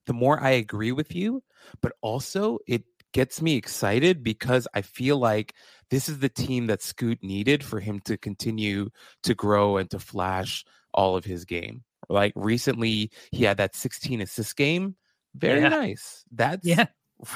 [0.06, 1.44] the more I agree with you,
[1.80, 5.54] but also it gets me excited because I feel like
[5.90, 8.90] this is the team that Scoot needed for him to continue
[9.22, 11.84] to grow and to flash all of his game.
[12.08, 14.96] Like recently, he had that 16 assist game.
[15.34, 15.68] Very Yeah.
[15.68, 16.24] nice.
[16.32, 16.86] That's Yeah.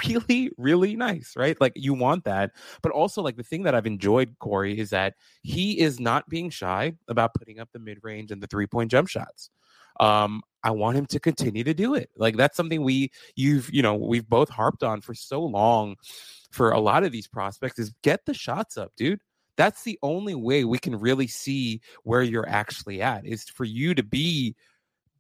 [0.05, 1.61] Really, really nice, right?
[1.61, 2.53] Like you want that.
[2.83, 6.51] But also, like the thing that I've enjoyed, Corey, is that he is not being
[6.51, 9.51] shy about putting up the mid range and the three point jump shots.
[10.01, 12.11] Um, I want him to continue to do it.
[12.17, 15.97] Like that's something we you've you know we've both harped on for so long
[16.51, 19.21] for a lot of these prospects is get the shots up, dude.
[19.57, 23.95] That's the only way we can really see where you're actually at is for you
[23.95, 24.55] to be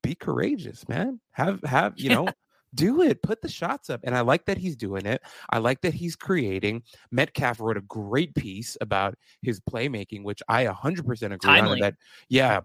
[0.02, 1.20] be courageous, man.
[1.32, 2.28] Have have you know
[2.74, 3.22] do it.
[3.22, 4.00] Put the shots up.
[4.04, 5.22] And I like that he's doing it.
[5.50, 6.82] I like that he's creating.
[7.10, 11.78] Metcalf wrote a great piece about his playmaking, which I 100% agree on.
[11.80, 11.94] That
[12.28, 12.60] yeah,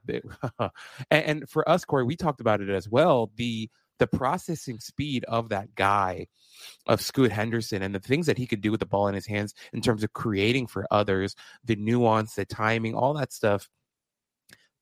[0.60, 0.72] and,
[1.12, 3.32] and for us, Corey, we talked about it as well.
[3.36, 6.28] The the processing speed of that guy,
[6.86, 9.26] of Scoot Henderson, and the things that he could do with the ball in his
[9.26, 13.70] hands in terms of creating for others, the nuance, the timing, all that stuff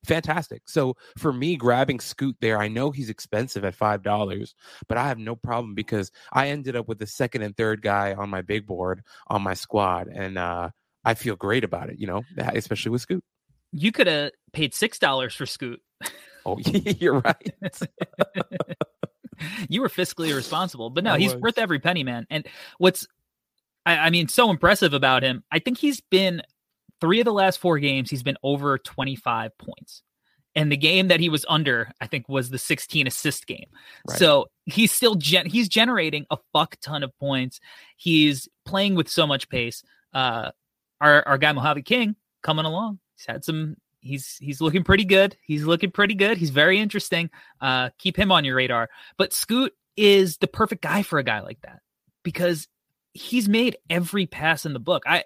[0.06, 0.64] fantastic.
[0.68, 4.56] So for me, grabbing Scoot there, I know he's expensive at five dollars,
[4.88, 8.14] but I have no problem because I ended up with the second and third guy
[8.14, 10.70] on my big board on my squad, and uh,
[11.04, 12.00] I feel great about it.
[12.00, 13.24] You know, especially with Scoot.
[13.72, 15.82] You could have paid six dollars for Scoot.
[16.46, 17.54] Oh, you're right.
[19.70, 21.42] you were fiscally responsible, but no, I he's was.
[21.42, 22.26] worth every penny, man.
[22.30, 23.08] And what's,
[23.86, 25.44] I, I mean, so impressive about him.
[25.52, 26.42] I think he's been
[27.06, 28.10] three of the last four games.
[28.10, 30.02] He's been over twenty five points,
[30.56, 33.68] and the game that he was under, I think, was the sixteen assist game.
[34.10, 34.18] Right.
[34.18, 37.60] So he's still gen- he's generating a fuck ton of points.
[37.96, 39.84] He's playing with so much pace.
[40.14, 40.50] Uh,
[41.00, 43.00] our our guy Mojave King coming along.
[43.16, 43.76] He's had some.
[44.00, 45.38] He's he's looking pretty good.
[45.46, 46.38] He's looking pretty good.
[46.38, 47.30] He's very interesting.
[47.62, 48.90] Uh, keep him on your radar.
[49.18, 51.80] But Scoot is the perfect guy for a guy like that
[52.24, 52.68] because
[53.14, 55.04] he's made every pass in the book.
[55.08, 55.24] I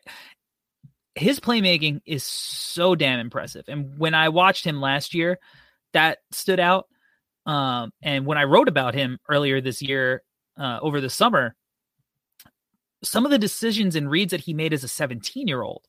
[1.20, 3.66] his playmaking is so damn impressive.
[3.68, 5.40] And when I watched him last year,
[5.94, 6.88] that stood out.
[7.46, 10.24] Um, and when I wrote about him earlier this year,
[10.58, 11.56] uh, over the summer,
[13.04, 15.86] some of the decisions and reads that he made as a 17 year old,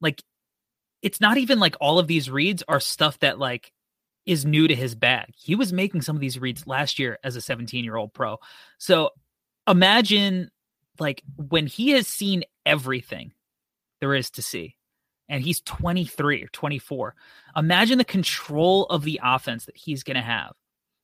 [0.00, 0.22] like
[1.02, 3.72] it's not even like all of these reads are stuff that like
[4.26, 5.32] is new to his bag.
[5.36, 8.38] He was making some of these reads last year as a 17 year old pro.
[8.78, 9.10] So
[9.66, 10.50] imagine
[10.98, 13.32] like when he has seen everything
[14.00, 14.76] there is to see.
[15.28, 17.14] And he's 23 or 24
[17.56, 20.52] imagine the control of the offense that he's going to have.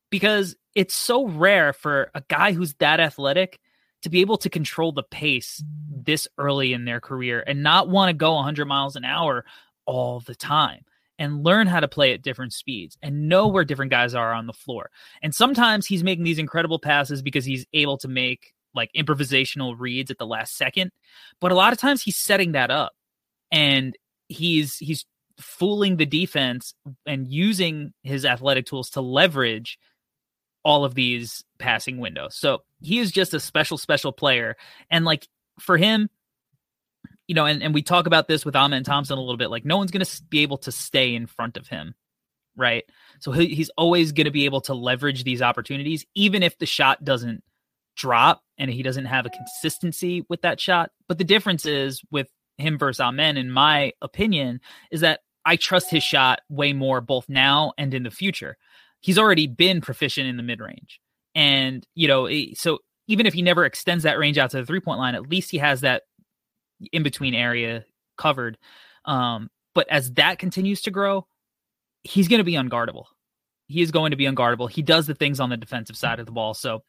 [0.09, 3.59] Because it's so rare for a guy who's that athletic
[4.03, 8.09] to be able to control the pace this early in their career and not want
[8.09, 9.45] to go 100 miles an hour
[9.85, 10.85] all the time
[11.17, 14.47] and learn how to play at different speeds and know where different guys are on
[14.47, 14.89] the floor.
[15.21, 20.11] And sometimes he's making these incredible passes because he's able to make like improvisational reads
[20.11, 20.91] at the last second,
[21.39, 22.93] but a lot of times he's setting that up
[23.51, 25.05] and he's he's
[25.39, 26.73] fooling the defense
[27.05, 29.77] and using his athletic tools to leverage
[30.63, 32.35] all of these passing windows.
[32.35, 34.55] So he is just a special, special player.
[34.89, 35.27] And like
[35.59, 36.09] for him,
[37.27, 39.65] you know, and, and we talk about this with Amen Thompson a little bit, like
[39.65, 41.95] no one's going to be able to stay in front of him.
[42.55, 42.85] Right.
[43.19, 46.65] So he, he's always going to be able to leverage these opportunities, even if the
[46.65, 47.43] shot doesn't
[47.97, 50.91] drop and he doesn't have a consistency with that shot.
[51.07, 55.91] But the difference is with him versus Amen, in my opinion, is that I trust
[55.91, 58.57] his shot way more both now and in the future.
[59.01, 60.99] He's already been proficient in the mid range.
[61.35, 64.65] And, you know, eh, so even if he never extends that range out to the
[64.65, 66.03] three point line, at least he has that
[66.91, 67.85] in between area
[68.17, 68.57] covered.
[69.05, 71.27] Um, but as that continues to grow,
[72.03, 73.05] he's going to be unguardable.
[73.67, 74.69] He is going to be unguardable.
[74.69, 76.53] He does the things on the defensive side of the ball.
[76.53, 76.83] So,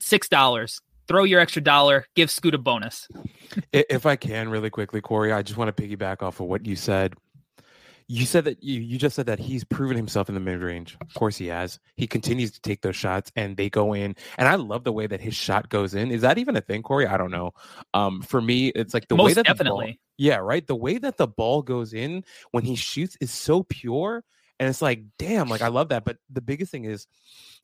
[0.00, 0.80] six dollars.
[1.06, 2.06] Throw your extra dollar.
[2.14, 3.08] Give Scoot a bonus.
[3.72, 6.76] If I can, really quickly, Corey, I just want to piggyback off of what you
[6.76, 7.14] said.
[8.06, 10.96] You said that you, you just said that he's proven himself in the mid range.
[11.00, 11.78] Of course, he has.
[11.96, 14.14] He continues to take those shots, and they go in.
[14.36, 16.10] And I love the way that his shot goes in.
[16.10, 17.06] Is that even a thing, Corey?
[17.06, 17.52] I don't know.
[17.94, 20.00] Um, for me, it's like the way Most that the ball- definitely.
[20.18, 20.66] yeah, right.
[20.66, 24.22] The way that the ball goes in when he shoots is so pure,
[24.58, 26.04] and it's like, damn, like I love that.
[26.04, 27.06] But the biggest thing is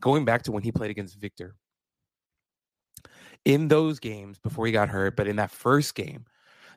[0.00, 1.54] going back to when he played against Victor
[3.44, 6.26] in those games before he got hurt, but in that first game,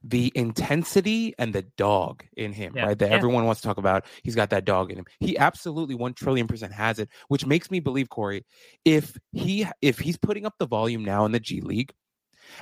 [0.03, 2.99] the intensity and the dog in him, Yeah, right?
[2.99, 3.15] That yeah.
[3.15, 4.05] everyone wants to talk about.
[4.23, 5.05] He's got that dog in him.
[5.19, 8.45] He absolutely one trillion percent has it, which makes me believe, Corey,
[8.83, 11.93] if he if he's putting up the volume now in the G League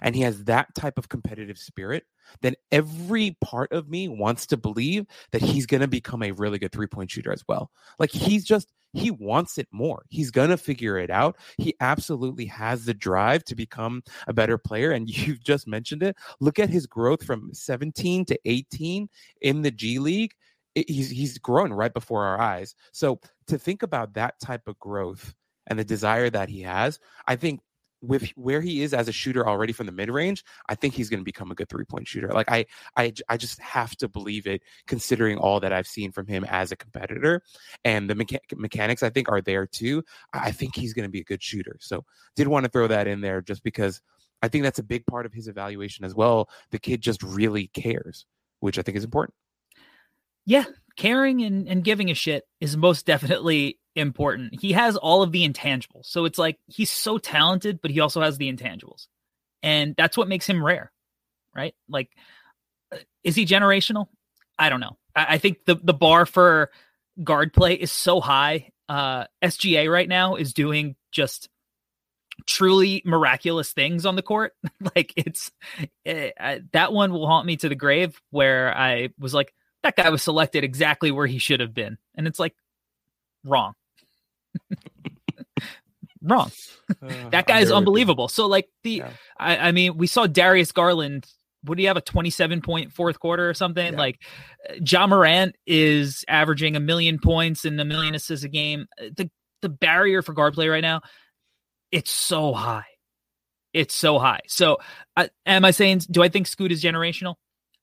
[0.02, 2.04] and he has that type of competitive spirit,
[2.42, 6.60] then every part of me wants to believe that he's going to become a really
[6.60, 7.72] good three point shooter as well.
[7.98, 10.06] Like he's just he wants it more.
[10.10, 11.38] He's going to figure it out.
[11.58, 14.92] He absolutely has the drive to become a better player.
[14.92, 16.16] And you've just mentioned it.
[16.40, 19.10] Look at his growth from 17 to 18
[19.42, 20.34] in the G League.
[20.76, 22.76] He's, he's growing right before our eyes.
[22.94, 25.36] So to think about that type of growth
[25.68, 27.60] and the desire that he has, I think
[28.02, 31.10] with where he is as a shooter already from the mid range, I think he's
[31.10, 32.30] going to become a good three point shooter.
[32.30, 32.66] Like I,
[32.98, 36.72] I, I just have to believe it, considering all that I've seen from him as
[36.72, 37.44] a competitor,
[37.84, 40.04] and the mecha- mechanics I think are there too.
[40.34, 41.78] I think he's going to be a good shooter.
[41.80, 42.04] So
[42.36, 44.02] did want to throw that in there just because
[44.42, 46.50] I think that's a big part of his evaluation as well.
[46.72, 48.26] The kid just really cares,
[48.60, 49.36] which I think is important.
[50.46, 50.66] Yeah,
[50.98, 54.60] caring and, and giving a shit is most definitely important.
[54.62, 56.06] He has all of the intangibles.
[56.06, 59.08] So it's like he's so talented, but he also has the intangibles.
[59.64, 60.92] And that's what makes him rare,
[61.56, 61.76] right?
[61.88, 62.10] Like,
[62.92, 64.08] uh, is he generational?
[64.58, 64.98] I don't know.
[65.16, 66.72] I, I think the, the bar for
[67.24, 68.70] guard play is so high.
[68.90, 71.50] Uh, SGA right now is doing just
[72.48, 74.54] truly miraculous things on the court.
[74.96, 75.52] like, it's
[76.08, 79.54] uh, that one will haunt me to the grave where I was like,
[79.84, 81.98] that guy was selected exactly where he should have been.
[82.16, 82.56] And it's like,
[83.44, 83.74] wrong.
[86.24, 86.52] Wrong.
[87.02, 88.28] Uh, that guy is unbelievable.
[88.28, 89.10] So like the, yeah.
[89.40, 91.26] I, I, mean, we saw Darius Garland.
[91.64, 93.94] What do you have a 27 point fourth quarter or something?
[93.94, 94.00] Yeah.
[94.00, 94.22] Like
[94.86, 98.86] Ja Morant is averaging a million points and a million assists a game.
[98.98, 99.30] The
[99.62, 101.02] the barrier for guard play right now,
[101.92, 102.86] it's so high.
[103.74, 104.42] It's so high.
[104.48, 104.78] So
[105.16, 107.36] uh, am I saying do I think Scoot is generational?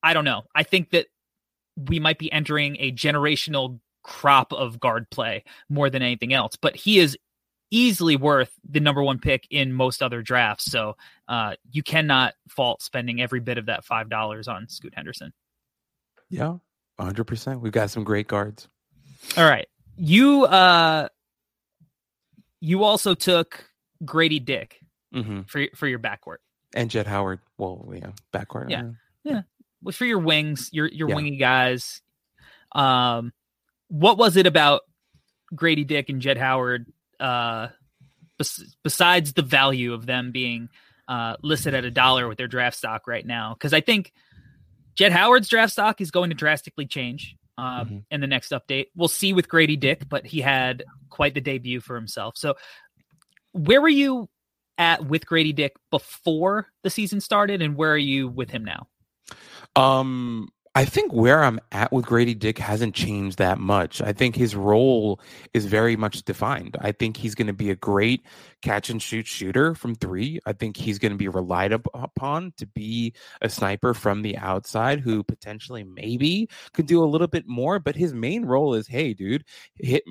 [0.03, 0.43] I don't know.
[0.55, 1.07] I think that
[1.87, 6.57] we might be entering a generational crop of guard play more than anything else.
[6.57, 7.17] But he is
[7.71, 10.71] easily worth the number one pick in most other drafts.
[10.71, 10.97] So
[11.29, 15.33] uh, you cannot fault spending every bit of that five dollars on Scoot Henderson.
[16.31, 16.57] Yeah,
[16.99, 17.61] hundred percent.
[17.61, 18.69] We've got some great guards.
[19.37, 21.09] All right, you uh,
[22.61, 23.69] you also took
[24.05, 24.81] Grady Dick
[25.15, 25.43] mm-hmm.
[25.43, 26.39] for for your backcourt
[26.75, 27.41] and Jett Howard.
[27.57, 28.71] Well, yeah, backcourt.
[28.71, 28.91] Yeah,
[29.25, 29.43] yeah.
[29.93, 31.15] For your wings, your your yeah.
[31.15, 32.03] wingy guys.
[32.73, 33.33] Um,
[33.89, 34.83] what was it about
[35.55, 36.87] Grady Dick and Jett Howard
[37.21, 37.69] uh,
[38.39, 40.69] bes- besides the value of them being
[41.07, 43.55] uh, listed at a dollar with their draft stock right now?
[43.55, 44.13] Because I think
[44.95, 47.99] Jett Howard's draft stock is going to drastically change uh, mm-hmm.
[48.11, 48.87] in the next update.
[48.97, 52.37] We'll see with Grady Dick, but he had quite the debut for himself.
[52.37, 52.55] So,
[53.53, 54.29] where were you
[54.77, 58.89] at with Grady Dick before the season started, and where are you with him now?
[59.79, 64.03] Um, I think where I'm at with Grady Dick hasn't changed that much.
[64.03, 65.21] I think his role
[65.55, 66.77] is very much defined.
[66.81, 68.23] I think he's going to be a great
[68.61, 70.41] catch and shoot shooter from three.
[70.47, 74.99] I think he's going to be relied upon to be a sniper from the outside
[74.99, 77.79] who potentially maybe could do a little bit more.
[77.79, 79.45] But his main role is hey, dude,
[79.77, 80.03] hit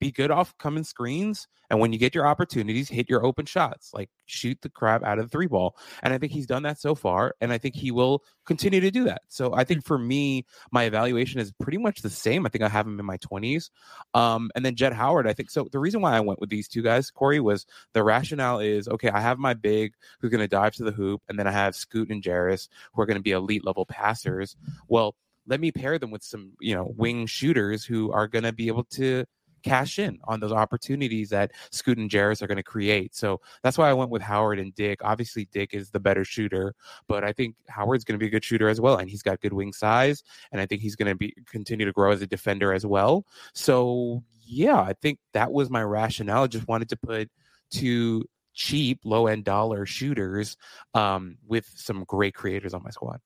[0.00, 1.46] be good off coming screens.
[1.70, 5.18] And when you get your opportunities, hit your open shots, like shoot the crap out
[5.18, 5.76] of the three ball.
[6.02, 7.34] And I think he's done that so far.
[7.40, 9.22] And I think he will continue to do that.
[9.28, 12.44] So I think for me, my evaluation is pretty much the same.
[12.44, 13.70] I think I have him in my 20s.
[14.12, 15.66] Um, and then Jett Howard, I think so.
[15.72, 19.08] The reason why I went with these two guys, Corey, was the rationale is okay,
[19.08, 21.22] I have my big who's going to dive to the hoop.
[21.28, 24.56] And then I have Scoot and Jarace who are going to be elite level passers.
[24.88, 25.16] Well,
[25.46, 28.68] let me pair them with some, you know, wing shooters who are going to be
[28.68, 29.24] able to
[29.64, 33.14] cash in on those opportunities that Scoot and Jarace are going to create.
[33.14, 35.00] So that's why I went with Howard and Dick.
[35.02, 36.74] Obviously, Dick is the better shooter,
[37.08, 39.40] but I think Howard's going to be a good shooter as well, and he's got
[39.40, 42.26] good wing size, and I think he's going to be continue to grow as a
[42.26, 43.24] defender as well.
[43.54, 46.44] So yeah, I think that was my rationale.
[46.44, 47.30] I just wanted to put
[47.70, 50.56] two cheap, low end dollar shooters
[50.92, 53.20] um, with some great creators on my squad.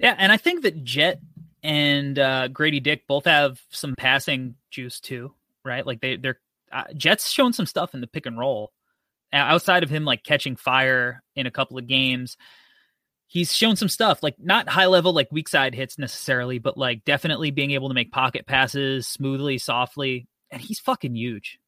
[0.00, 1.20] Yeah, and I think that Jett
[1.62, 5.34] and uh, Grady Dick both have some passing juice too
[5.64, 5.86] right?
[5.86, 6.40] Like they they're
[6.72, 8.72] uh, Jett's shown some stuff in the pick and roll
[9.32, 12.36] outside of him like catching fire in a couple of games.
[13.26, 17.04] He's shown some stuff like not high level like weak side hits necessarily, but like
[17.04, 21.58] definitely being able to make pocket passes smoothly, softly, and he's fucking huge.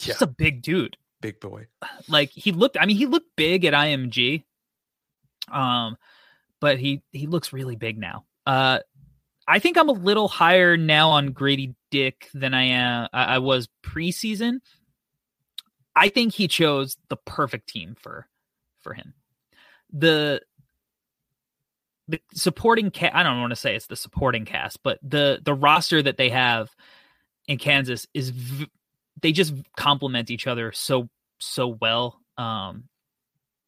[0.00, 0.06] Yeah.
[0.08, 1.66] Just a big dude, big boy.
[2.08, 4.42] Like he looked, I mean, he looked big at IMG,
[5.50, 5.96] um,
[6.60, 8.24] but he he looks really big now.
[8.46, 8.80] Uh,
[9.46, 13.68] I think I'm a little higher now on Grady Dick than I am I was
[13.82, 14.60] preseason.
[15.94, 18.26] I think he chose the perfect team for
[18.80, 19.14] for him.
[19.92, 20.40] The
[22.08, 25.54] the supporting cast I don't want to say it's the supporting cast, but the the
[25.54, 26.70] roster that they have
[27.46, 28.70] in Kansas is v-
[29.20, 32.20] they just complement each other so so well.
[32.38, 32.84] Um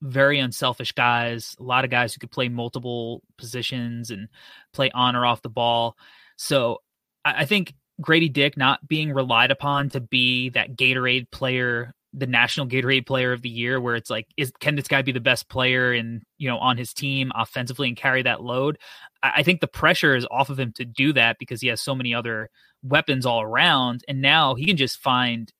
[0.03, 4.29] very unselfish guys, a lot of guys who could play multiple positions and
[4.73, 5.97] play on or off the ball.
[6.37, 6.79] So
[7.25, 12.27] I, I think Grady Dick not being relied upon to be that Gatorade player, the
[12.27, 15.21] national Gatorade player of the year, where it's like, is can this guy be the
[15.21, 18.79] best player and you know on his team offensively and carry that load?
[19.23, 21.81] I, I think the pressure is off of him to do that because he has
[21.81, 22.49] so many other
[22.83, 25.53] weapons all around, and now he can just find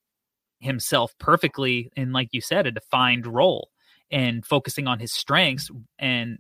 [0.61, 3.69] himself perfectly in, like you said, a defined role
[4.11, 6.39] and focusing on his strengths and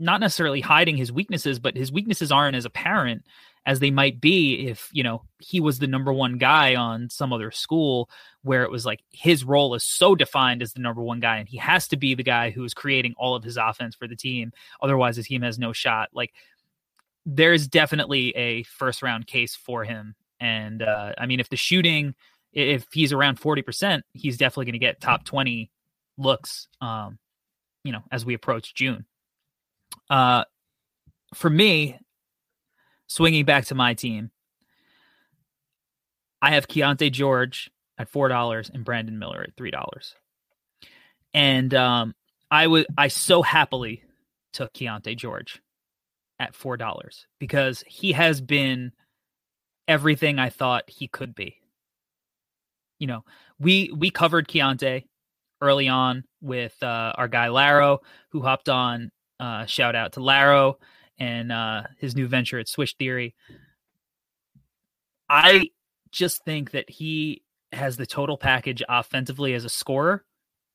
[0.00, 3.22] not necessarily hiding his weaknesses, but his weaknesses aren't as apparent
[3.66, 7.32] as they might be if, you know, he was the number one guy on some
[7.32, 8.10] other school
[8.42, 11.48] where it was like his role is so defined as the number one guy and
[11.48, 14.16] he has to be the guy who is creating all of his offense for the
[14.16, 14.52] team.
[14.82, 16.10] Otherwise, the team has no shot.
[16.12, 16.34] Like
[17.24, 20.14] there's definitely a first round case for him.
[20.40, 22.14] And uh, I mean, if the shooting,
[22.52, 25.70] if he's around 40%, he's definitely going to get top 20
[26.18, 27.18] looks, um,
[27.82, 29.06] you know, as we approach June.
[30.10, 30.44] Uh,
[31.34, 31.98] for me,
[33.14, 34.30] swinging back to my team,
[36.42, 40.14] I have Keyonte George at four dollars and Brandon Miller at three dollars,
[41.32, 42.14] and um,
[42.50, 44.02] I would I so happily
[44.52, 45.62] took Keyonte George
[46.40, 48.92] at four dollars because he has been
[49.86, 51.56] everything I thought he could be.
[52.98, 53.24] You know,
[53.60, 55.04] we we covered Keyonte
[55.60, 58.00] early on with uh, our guy Laro,
[58.30, 59.12] who hopped on.
[59.40, 60.78] Uh, shout out to Laro
[61.18, 63.34] and uh, his new venture at Swish Theory.
[65.28, 65.70] I
[66.10, 67.42] just think that he
[67.72, 70.24] has the total package offensively as a scorer,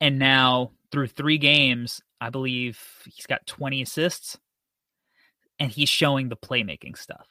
[0.02, 4.38] and now through three games, I believe he's got 20 assists,
[5.60, 7.28] and he's showing the playmaking stuff.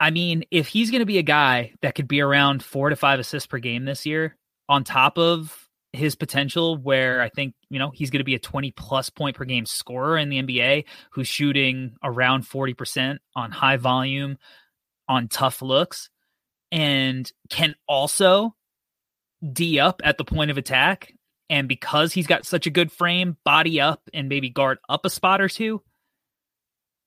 [0.00, 2.96] I mean, if he's going to be a guy that could be around four to
[2.96, 4.36] five assists per game this year,
[4.68, 8.38] on top of his potential where I think, you know, he's going to be a
[8.38, 13.76] 20 plus point per game scorer in the NBA who's shooting around 40% on high
[13.76, 14.38] volume
[15.08, 16.10] on tough looks
[16.70, 18.54] and can also
[19.52, 21.14] D up at the point of attack.
[21.50, 25.10] And because he's got such a good frame, body up and maybe guard up a
[25.10, 25.82] spot or two.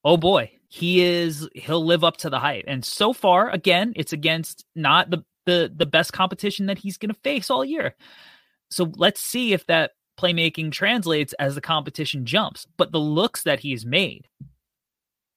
[0.03, 2.65] Oh boy, he is he'll live up to the hype.
[2.65, 7.13] And so far, again, it's against not the the the best competition that he's going
[7.13, 7.95] to face all year.
[8.71, 12.65] So let's see if that playmaking translates as the competition jumps.
[12.77, 14.27] But the looks that he's made,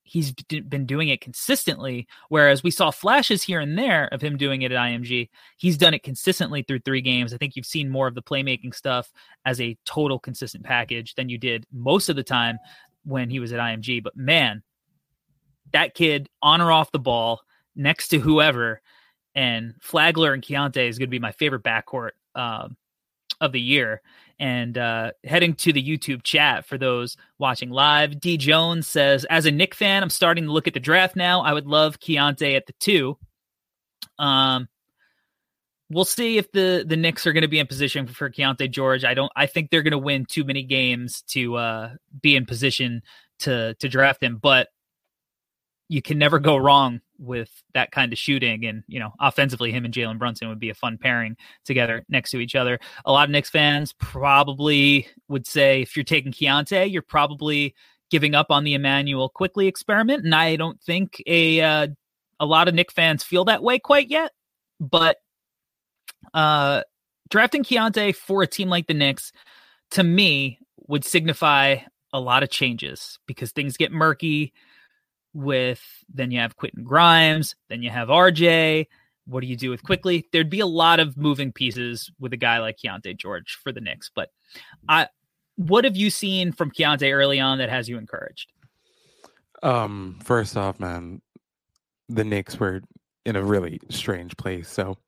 [0.05, 2.07] he's been doing it consistently.
[2.28, 5.28] Whereas we saw flashes here and there of him doing it at IMG.
[5.57, 7.35] He's done it consistently through three games.
[7.35, 9.11] I think you've seen more of the playmaking stuff
[9.45, 12.59] as a total consistent package than you did most of the time
[13.05, 14.03] when he was at IMG.
[14.03, 14.62] But man,
[15.72, 17.41] that kid on or off the ball
[17.74, 18.80] next to whoever.
[19.35, 22.76] And Flagler and Keyonte is going to be my favorite backcourt um,
[23.41, 24.01] of the year.
[24.39, 29.47] And uh, heading to the YouTube chat for those watching live, D Jones says, "As
[29.47, 31.43] a Knick fan, I'm starting to look at the draft now.
[31.43, 33.16] I would love Keyonte at the two.
[34.18, 34.68] Um,
[35.91, 39.05] we'll see if the the Knicks are going to be in position for Keyonte George.
[39.05, 39.30] I don't.
[39.37, 43.03] I think they're going to win too many games to uh, be in position
[43.41, 44.39] to to draft him.
[44.43, 44.68] But
[45.89, 48.64] you can never go wrong with that kind of shooting.
[48.64, 52.31] And, you know, offensively, him and Jalen Brunson would be a fun pairing together next
[52.31, 52.79] to each other.
[53.05, 57.75] A lot of Knicks fans probably would say if you're taking Keyonte, you're probably
[58.11, 60.25] giving up on the Immanuel Quickley experiment.
[60.25, 61.89] And I don't think a uh,
[62.41, 64.33] a lot of Knick fans feel that way quite yet.
[64.81, 65.16] But
[66.33, 66.83] uh,
[67.31, 69.33] drafting Keyonte for a team like the Knicks,
[69.93, 71.79] to me, would signify
[72.12, 74.53] a lot of changes because things get murky
[75.35, 75.82] with
[76.12, 78.87] then you have Quentin Grimes, then you have RJ.
[79.26, 80.28] What do you do with Quickley?
[80.32, 83.80] There'd be a lot of moving pieces with a guy like Keyonte George for the
[83.80, 84.11] Knicks.
[84.14, 84.30] But
[84.89, 85.09] I
[85.57, 88.53] what have you seen from Keyonte early on that has you encouraged?
[89.62, 91.22] Um, first off, man,
[92.09, 92.82] the Knicks were
[93.24, 94.68] in a really strange place.
[94.68, 94.99] So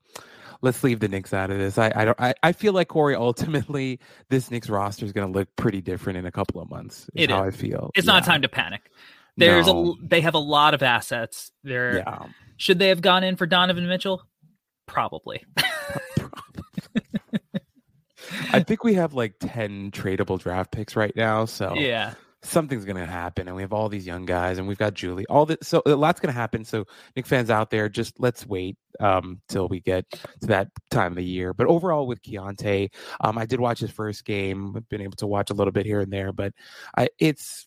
[0.63, 1.79] let's leave the Knicks out of this.
[1.79, 4.01] I I don't I, I feel like Corey ultimately
[4.31, 7.03] this Knicks roster is gonna look pretty different in a couple of months.
[7.15, 7.55] Is it how is.
[7.55, 7.91] I feel.
[7.95, 8.15] It's yeah.
[8.15, 8.91] not time to panic.
[9.37, 9.93] There's No.
[10.03, 11.51] a they have a lot of assets.
[11.63, 12.27] There Yeah.
[12.57, 14.23] should they have gone in for Donovan Mitchell?
[14.87, 15.45] Probably.
[18.53, 21.45] I think we have like 10 tradable draft picks right now.
[21.45, 22.15] So yeah.
[22.43, 23.47] something's going to happen.
[23.47, 25.27] And we have all these young guys and we've got Julie.
[25.27, 25.65] All that.
[25.65, 26.65] So a lot's going to happen.
[26.65, 26.85] So,
[27.15, 31.17] Knick fans out there, just let's wait um, till we get to that time of
[31.17, 31.53] the year.
[31.55, 34.75] But overall, with Keyonte, um, I did watch his first game.
[34.77, 36.53] I've been able to watch a little bit here and there, but
[36.97, 37.67] I, it's.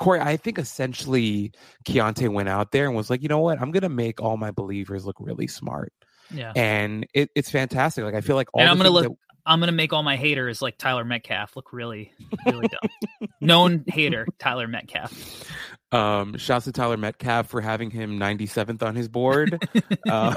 [0.00, 1.52] Corey, I think essentially
[1.84, 3.60] Keyonte went out there and was like, you know what?
[3.60, 5.92] I'm going to make all my believers look really smart.
[6.32, 6.52] Yeah.
[6.56, 8.04] And it, it's fantastic.
[8.04, 10.16] Like, I feel like all And I'm gonna things look I'm gonna make all my
[10.16, 12.12] haters like Tyler Metcalf look really,
[12.46, 13.28] really dumb.
[13.40, 15.44] Known hater, Tyler Metcalf.
[15.92, 19.60] Um, shouts to Tyler Metcalf for having him 97th on his board.
[20.08, 20.34] uh,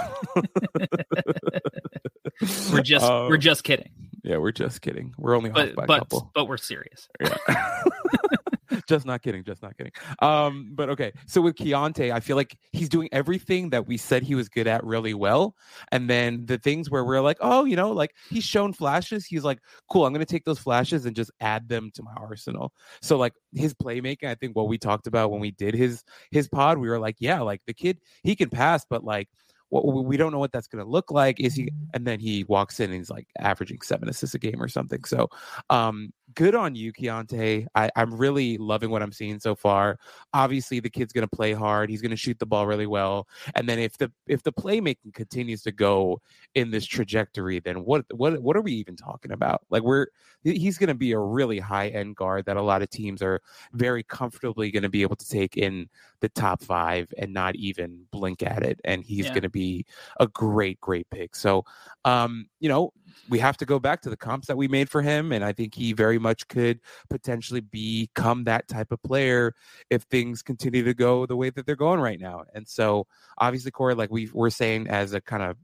[2.72, 3.92] we're just um, we're just kidding.
[4.24, 5.14] Yeah, we're just kidding.
[5.18, 6.32] We're only but, by but, a couple.
[6.34, 7.10] But we're serious.
[7.20, 7.38] Yeah.
[8.88, 9.44] just not kidding.
[9.44, 9.92] Just not kidding.
[10.20, 11.12] Um, but okay.
[11.28, 14.68] So with Keyonte, I feel like he's doing everything that we said he was good
[14.68, 15.56] at really well.
[15.92, 19.26] And then the things where we're like, oh, you know, like he's shown flashes.
[19.26, 19.60] He's like,
[19.90, 20.06] cool.
[20.06, 22.74] I'm going to take those flashes and just add them to my arsenal.
[23.02, 26.48] So like his playmaking, I think what we talked about when we did his his
[26.48, 29.30] pod, we were like, yeah, like the kid he can pass, but like
[29.74, 31.40] what we don't know what that's going to look like.
[31.40, 31.64] Is he?
[31.64, 31.86] Mm-hmm.
[31.94, 35.04] And then he walks in and he's like averaging seven assists a game or something.
[35.04, 35.30] So,
[35.70, 37.68] um, good on you, Keyonte.
[37.76, 39.98] I, I'm really loving what I'm seeing so far.
[40.34, 41.90] Obviously, the kid's going to play hard.
[41.90, 43.28] He's going to shoot the ball really well.
[43.56, 46.22] And then if the if the playmaking continues to go
[46.56, 49.62] in this trajectory, then what what what are we even talking about?
[49.70, 50.08] Like we're
[50.44, 53.42] he's going to be a really high end guard that a lot of teams are
[53.74, 55.88] very comfortably going to be able to take in
[56.20, 58.80] the top five and not even blink at it.
[58.84, 59.32] And he's yeah.
[59.32, 59.86] going to be
[60.20, 61.36] a great, great pick.
[61.36, 61.66] So,
[62.06, 62.92] um, you know,
[63.30, 65.32] we have to go back to the comps that we made for him.
[65.32, 69.54] And I think he very much could potentially become that type of player
[69.90, 72.44] if things continue to go the way that they're going right now.
[72.54, 73.08] And so,
[73.38, 75.58] obviously, Corey, like we we're saying as a kind of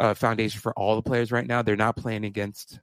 [0.00, 2.80] uh, foundation for all the players right now, they're not playing against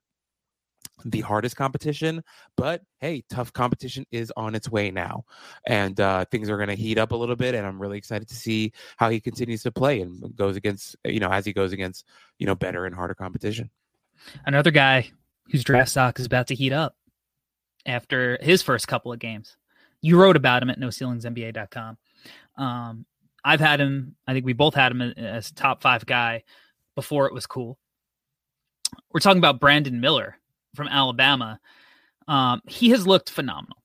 [1.04, 2.24] the hardest competition
[2.56, 5.26] but hey tough competition is on its way now
[5.68, 8.28] and uh, things are going to heat up a little bit and i'm really excited
[8.30, 11.74] to see how he continues to play and goes against you know as he goes
[11.74, 12.06] against
[12.40, 13.70] you know better and harder competition.
[14.46, 15.12] Another guy
[15.52, 16.96] whose draft stock is about to heat up
[17.86, 19.58] after his first couple of games.
[20.02, 21.98] You wrote about him at noceilingsnba.com
[22.58, 23.06] um,
[23.44, 26.44] i've had him i think we both had him as top five guy
[26.96, 27.78] before it was cool.
[29.12, 30.38] We're talking about brandon miller
[30.76, 31.60] from Alabama,
[32.28, 33.82] um, he has looked phenomenal.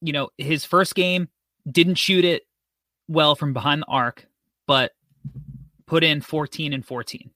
[0.00, 1.28] You know, his first game
[1.70, 2.42] didn't shoot it
[3.08, 4.26] well from behind the arc,
[4.66, 4.92] but
[5.86, 7.30] put in 14 and 14.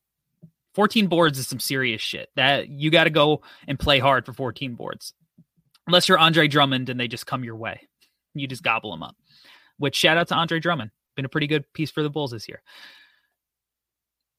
[0.75, 2.29] 14 boards is some serious shit.
[2.37, 5.15] That you got to go and play hard for 14 boards.
[5.87, 7.81] Unless you're Andre Drummond and they just come your way.
[8.35, 9.17] You just gobble them up.
[9.79, 10.91] Which shout out to Andre Drummond.
[11.17, 12.63] Been a pretty good piece for the Bulls this year.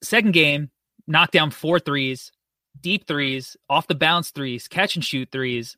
[0.02, 0.70] Second game,
[1.06, 2.32] knocked down four threes,
[2.80, 5.76] deep threes, off the bounce threes, catch and shoot threes.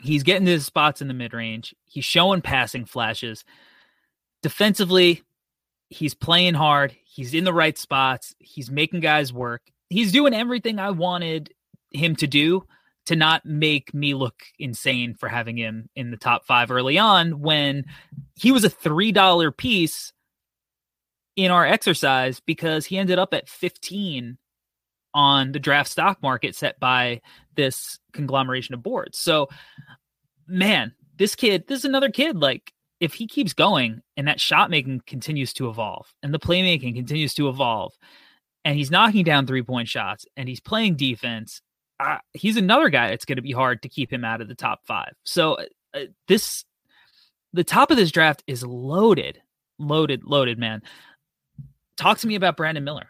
[0.00, 1.74] He's getting to his spots in the mid range.
[1.84, 3.44] He's showing passing flashes.
[4.42, 5.22] Defensively,
[5.88, 6.94] he's playing hard.
[7.04, 8.34] He's in the right spots.
[8.38, 9.62] He's making guys work.
[9.88, 11.52] He's doing everything I wanted
[11.90, 12.64] him to do
[13.06, 17.40] to not make me look insane for having him in the top five early on
[17.40, 17.86] when
[18.34, 20.12] he was a $3 piece
[21.34, 24.36] in our exercise because he ended up at 15
[25.14, 27.20] on the draft stock market set by
[27.54, 29.18] this conglomeration of boards.
[29.18, 29.48] So,
[30.46, 32.36] man, this kid, this is another kid.
[32.36, 36.94] Like, if he keeps going and that shot making continues to evolve and the playmaking
[36.94, 37.94] continues to evolve,
[38.64, 41.62] and he's knocking down three point shots and he's playing defense,
[42.00, 44.54] uh, he's another guy that's going to be hard to keep him out of the
[44.54, 45.12] top five.
[45.24, 46.64] So, uh, uh, this,
[47.52, 49.40] the top of this draft is loaded,
[49.78, 50.82] loaded, loaded, man.
[51.96, 53.08] Talk to me about Brandon Miller.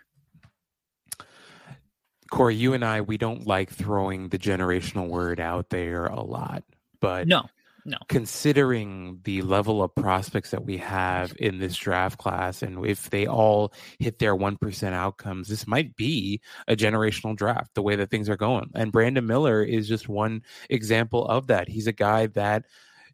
[2.31, 6.65] Corey, you and I, we don't like throwing the generational word out there a lot,
[7.01, 7.49] but no,
[7.85, 7.97] no.
[8.09, 13.27] Considering the level of prospects that we have in this draft class, and if they
[13.27, 18.29] all hit their 1% outcomes, this might be a generational draft the way that things
[18.29, 18.71] are going.
[18.75, 21.69] And Brandon Miller is just one example of that.
[21.69, 22.67] He's a guy that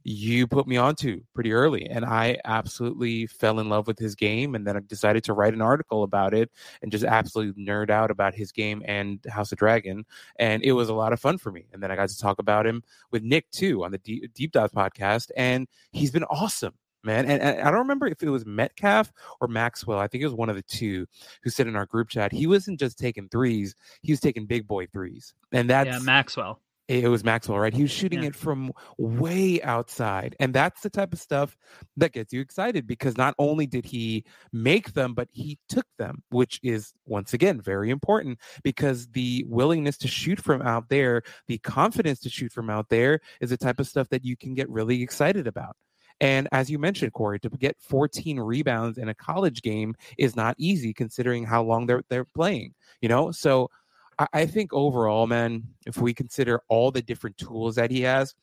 [0.05, 4.55] you put me onto pretty early and i absolutely fell in love with his game
[4.55, 6.51] and then i decided to write an article about it
[6.83, 10.05] and just absolutely nerd out about his game and house of dragon
[10.39, 12.39] and it was a lot of fun for me and then i got to talk
[12.39, 16.75] about him with nick too on the deep, deep dive podcast and he's been awesome
[17.05, 17.27] man.
[17.27, 19.99] And, and, I don't remember if it was Metcalf or Maxwell.
[19.99, 21.07] I think it was one of the two
[21.43, 24.67] who said in our group chat he wasn't just taking threes; he was taking big
[24.67, 27.73] boy threes, and that's yeah, Maxwell it was Maxwell, right?
[27.73, 28.29] He was shooting yeah.
[28.29, 30.37] it from way outside.
[30.39, 31.57] And that's the type of stuff
[31.97, 36.23] that gets you excited because not only did he make them, but he took them,
[36.31, 41.59] which is once again very important because the willingness to shoot from out there, the
[41.59, 44.69] confidence to shoot from out there is the type of stuff that you can get
[44.69, 45.77] really excited about.
[46.21, 50.55] And as you mentioned, Corey, to get 14 rebounds in a college game is not
[50.59, 53.33] easy considering how long they're they're playing, you know?
[53.33, 53.71] So
[54.19, 58.35] I, I think overall, man, if we consider all the different tools that he has,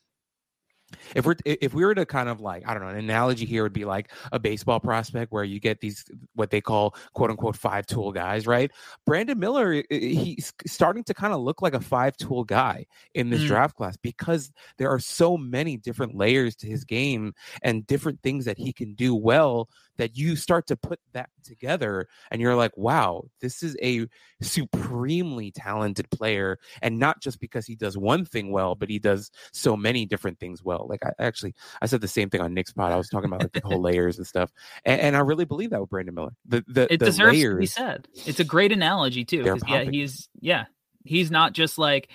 [1.16, 3.64] if we're if we were to kind of like i don't know an analogy here
[3.64, 6.06] would be like a baseball prospect where you get these
[6.36, 8.72] what they call quote unquote five tool guys right
[9.06, 13.42] brandon miller he's starting to kind of look like a five tool guy in this
[13.42, 13.48] mm.
[13.48, 18.46] draft class because there are so many different layers to his game and different things
[18.46, 19.70] that he can do well
[20.02, 24.08] that you start to put that together and you're like, wow, this is a
[24.42, 26.58] supremely talented player.
[26.82, 30.40] And not just because he does one thing well, but he does so many different
[30.40, 30.88] things well.
[30.90, 32.92] Like I actually, I said the same thing on Nick's pod.
[32.92, 34.52] I was talking about like the whole layers and stuff.
[34.86, 36.34] And, and, I really believe that with Brandon Miller.
[36.48, 38.08] The, the, it the deserves layers, to be said.
[38.26, 39.60] It's a great analogy too.
[39.68, 40.66] Yeah, he's, yeah,
[41.06, 42.10] he's not just like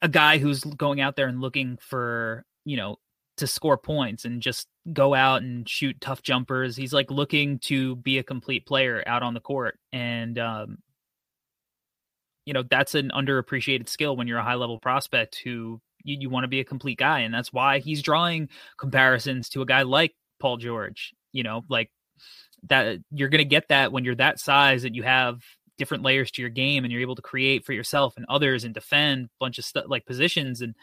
[0.00, 2.96] a guy who's going out there and looking for, you know,
[3.38, 6.76] to score points and just go out and shoot tough jumpers.
[6.76, 9.78] He's like looking to be a complete player out on the court.
[9.92, 10.78] And, um,
[12.44, 16.30] you know, that's an underappreciated skill when you're a high level prospect who you, you
[16.30, 17.20] want to be a complete guy.
[17.20, 21.90] And that's why he's drawing comparisons to a guy like Paul George, you know, like
[22.68, 25.40] that you're going to get that when you're that size that you have
[25.78, 28.74] different layers to your game and you're able to create for yourself and others and
[28.74, 30.74] defend a bunch of stuff like positions and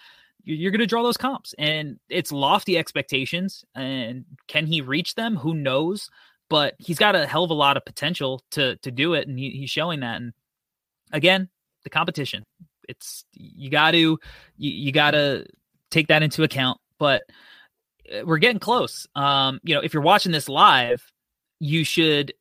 [0.44, 5.36] you're going to draw those comps and it's lofty expectations and can he reach them?
[5.36, 6.10] Who knows?
[6.50, 9.38] But he's got a hell of a lot of potential to to do it and
[9.38, 10.34] he, he's showing that and
[11.12, 11.50] again
[11.84, 12.46] the competition.
[12.88, 14.18] It's you got to you,
[14.58, 15.46] you got to
[15.92, 17.24] take that into account but
[18.12, 19.08] uh, we're getting close.
[19.16, 21.04] Um you know if you're watching this live
[21.60, 22.34] you should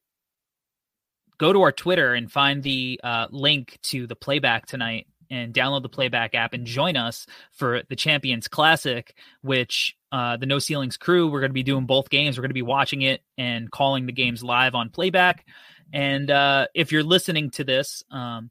[1.39, 5.83] go to our twitter and find the uh, link to the playback tonight and download
[5.83, 10.97] the playback app and join us for the Champions Classic, which uh, the No Ceilings
[10.97, 12.37] crew, we're going to be doing both games.
[12.37, 15.47] We're going to be watching it and calling the games live on playback.
[15.93, 18.51] And uh, if you're listening to this um,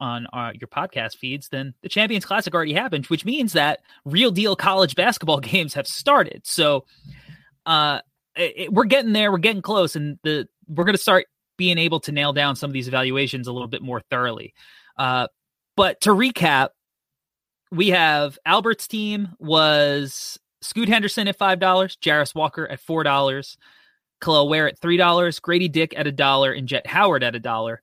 [0.00, 4.30] on uh, your podcast feeds, then the Champions Classic already happened, which means that real
[4.30, 6.42] deal college basketball games have started.
[6.44, 6.84] So
[7.66, 8.00] uh,
[8.36, 9.30] it, we're getting there.
[9.30, 11.26] We're getting close, and the we're going to start
[11.56, 14.54] being able to nail down some of these evaluations a little bit more thoroughly.
[14.96, 15.28] Uh,
[15.76, 16.70] but to recap,
[17.70, 23.56] we have Albert's team was Scoot Henderson at five dollars, Jarace Walker at four dollars,
[24.20, 27.40] Kel'el Ware at three dollars, Grady Dick at a dollar, and Jett Howard at a
[27.40, 27.82] dollar.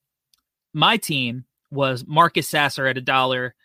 [0.74, 3.56] My team was Marcus Sasser at a dollar,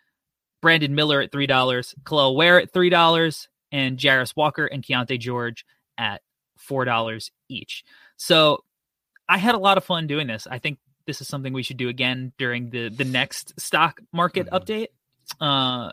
[0.63, 5.19] Brandon Miller at three dollars, Kel'el Ware at three dollars, and Jarace Walker and Keyonte
[5.21, 5.65] George
[5.99, 6.23] at
[6.57, 7.85] four dollars each.
[8.17, 8.65] So
[9.29, 10.47] I had a lot of fun doing this.
[10.51, 14.47] I think this is something we should do again during the the next stock market
[14.47, 14.57] mm-hmm.
[14.57, 14.89] update.
[15.41, 15.91] Uh,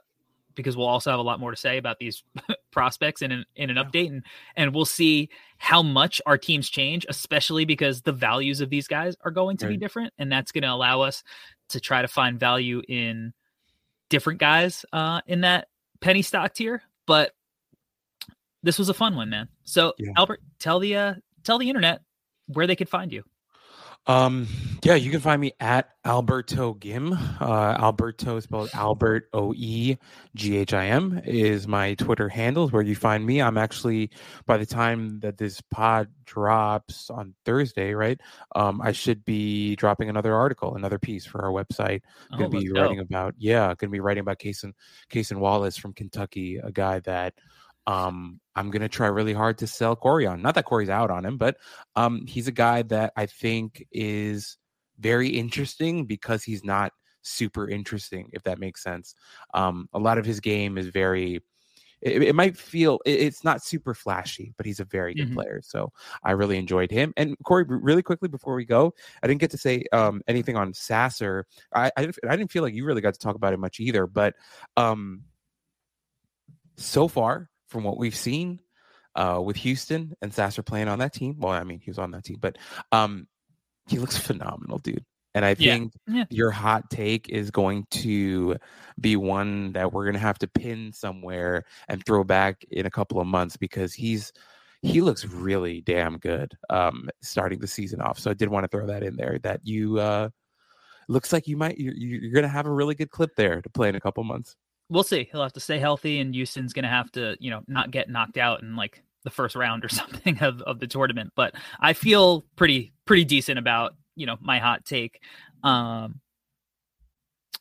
[0.55, 2.23] because we'll also have a lot more to say about these
[2.71, 3.83] prospects in an in an yeah.
[3.83, 4.23] update and
[4.55, 9.15] and we'll see how much our teams change especially because the values of these guys
[9.23, 9.71] are going to right.
[9.71, 11.23] be different and that's going to allow us
[11.69, 13.33] to try to find value in
[14.09, 15.67] different guys uh in that
[15.99, 17.31] penny stock tier but
[18.63, 20.11] this was a fun one man so yeah.
[20.17, 22.01] albert tell the uh tell the internet
[22.47, 23.23] where they could find you
[24.07, 24.47] um,
[24.83, 27.13] yeah, you can find me at Alberto Gim.
[27.13, 29.97] Uh, Alberto spelled Albert O E
[30.35, 33.41] G H I M is my Twitter handle where you find me.
[33.41, 34.09] I'm actually
[34.47, 38.19] by the time that this pod drops on Thursday, right?
[38.55, 42.01] Um, I should be dropping another article, another piece for our website.
[42.31, 43.03] I'm gonna oh, be writing go.
[43.03, 44.73] about yeah, gonna be writing about Cason
[45.11, 47.35] Cason Wallace from Kentucky, a guy that
[47.91, 50.41] um, I'm gonna try really hard to sell Corey on.
[50.41, 51.57] Not that Corey's out on him, but
[51.97, 54.57] um, he's a guy that I think is
[54.99, 59.13] very interesting because he's not super interesting, if that makes sense.
[59.53, 61.41] Um, a lot of his game is very.
[62.01, 65.35] It, it might feel it, it's not super flashy, but he's a very good mm-hmm.
[65.35, 65.61] player.
[65.63, 65.91] So
[66.23, 67.13] I really enjoyed him.
[67.15, 70.73] And Corey, really quickly before we go, I didn't get to say um, anything on
[70.73, 71.45] Sasser.
[71.75, 73.79] I, I didn't, I didn't feel like you really got to talk about it much
[73.79, 74.07] either.
[74.07, 74.33] But
[74.77, 75.25] um,
[76.75, 78.59] so far, from what we've seen
[79.15, 81.37] uh, with Houston and Sasser playing on that team.
[81.39, 82.57] Well, I mean, he was on that team, but
[82.91, 83.27] um,
[83.87, 85.05] he looks phenomenal, dude.
[85.33, 86.15] And I think yeah.
[86.15, 86.23] Yeah.
[86.29, 88.57] your hot take is going to
[88.99, 92.91] be one that we're going to have to pin somewhere and throw back in a
[92.91, 94.33] couple of months because he's
[94.81, 98.19] he looks really damn good um, starting the season off.
[98.19, 100.29] So I did want to throw that in there that you uh,
[101.07, 103.69] looks like you might you're, you're going to have a really good clip there to
[103.69, 104.57] play in a couple months
[104.91, 105.29] we'll see.
[105.31, 108.09] He'll have to stay healthy, and Houston's going to have to, you know, not get
[108.09, 111.31] knocked out in like the first round or something of, of the tournament.
[111.35, 115.21] But I feel pretty pretty decent about you know my hot take.
[115.63, 116.19] Um,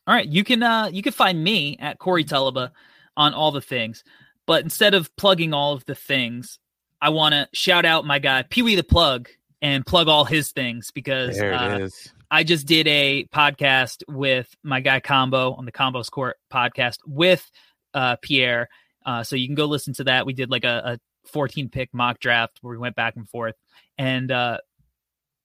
[0.07, 2.73] all right, you can uh you can find me at Corey Tulaba
[3.17, 4.05] on all the things,
[4.47, 6.59] but instead of plugging all of the things,
[7.01, 9.29] I want to shout out my guy Pee Wee the Plug
[9.63, 12.13] and plug all his things because there it uh, is.
[12.31, 17.49] I just did a podcast with my guy Combo on the Combo's Court podcast with
[17.93, 18.69] uh, Pierre,
[19.05, 20.27] Uh, so you can go listen to that.
[20.27, 20.83] We did like a,
[21.25, 23.57] a 14 pick mock draft where we went back and forth.
[23.99, 24.59] And uh,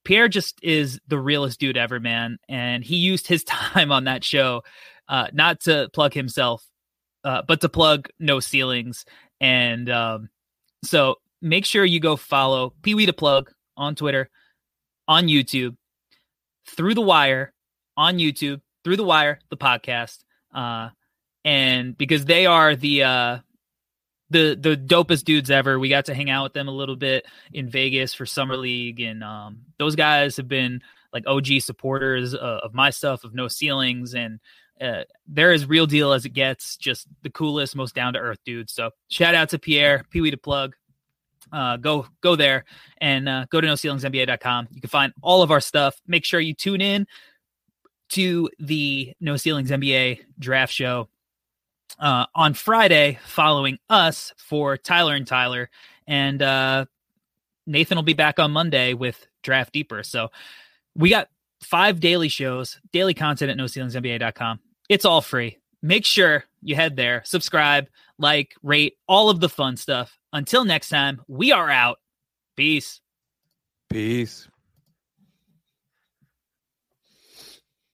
[0.04, 2.38] Pierre just is the realest dude ever, man.
[2.48, 4.64] And he used his time on that show
[5.08, 6.64] uh, not to plug himself,
[7.24, 9.06] uh, but to plug No Ceilings.
[9.42, 10.30] And um,
[10.84, 14.30] so make sure you go follow Pee Wee to Plug on Twitter,
[15.08, 15.76] on YouTube,
[16.68, 17.54] through the wire
[17.98, 20.24] on YouTube, through the wire, the podcast.
[20.54, 20.90] Uh,
[21.44, 23.38] and because they are the uh,
[24.30, 25.80] the the dopest dudes ever.
[25.80, 29.00] We got to hang out with them a little bit in Vegas for summer league,
[29.00, 30.82] and um, those guys have been
[31.14, 34.40] like OG supporters uh, of my stuff, of No Ceilings, and
[34.82, 36.76] uh, they're as real deal as it gets.
[36.78, 38.74] Just the coolest, most down to earth dudes.
[38.74, 40.76] So shout out to Pierre, Pee Wee to plug.
[41.56, 42.66] Uh, go go there
[42.98, 44.68] and uh, go to noceilingsnba.com.
[44.72, 46.02] You can find all of our stuff.
[46.06, 47.08] Make sure you tune in
[48.10, 51.08] to the No Ceilings NBA draft show
[51.98, 55.70] uh, on Friday following us for Tyler and Tyler.
[56.06, 56.88] And uh,
[57.66, 60.04] Nathan will be back on Monday with Draft Deeper.
[60.04, 60.32] So
[60.94, 61.30] we got
[61.62, 64.60] five daily shows, daily content at noceilingsnba.com.
[64.90, 65.58] It's all free.
[65.86, 67.86] Make sure you head there, subscribe,
[68.18, 70.18] like, rate, all of the fun stuff.
[70.34, 72.00] Until next time, we are out.
[72.58, 73.02] Peace.
[73.92, 74.48] Peace.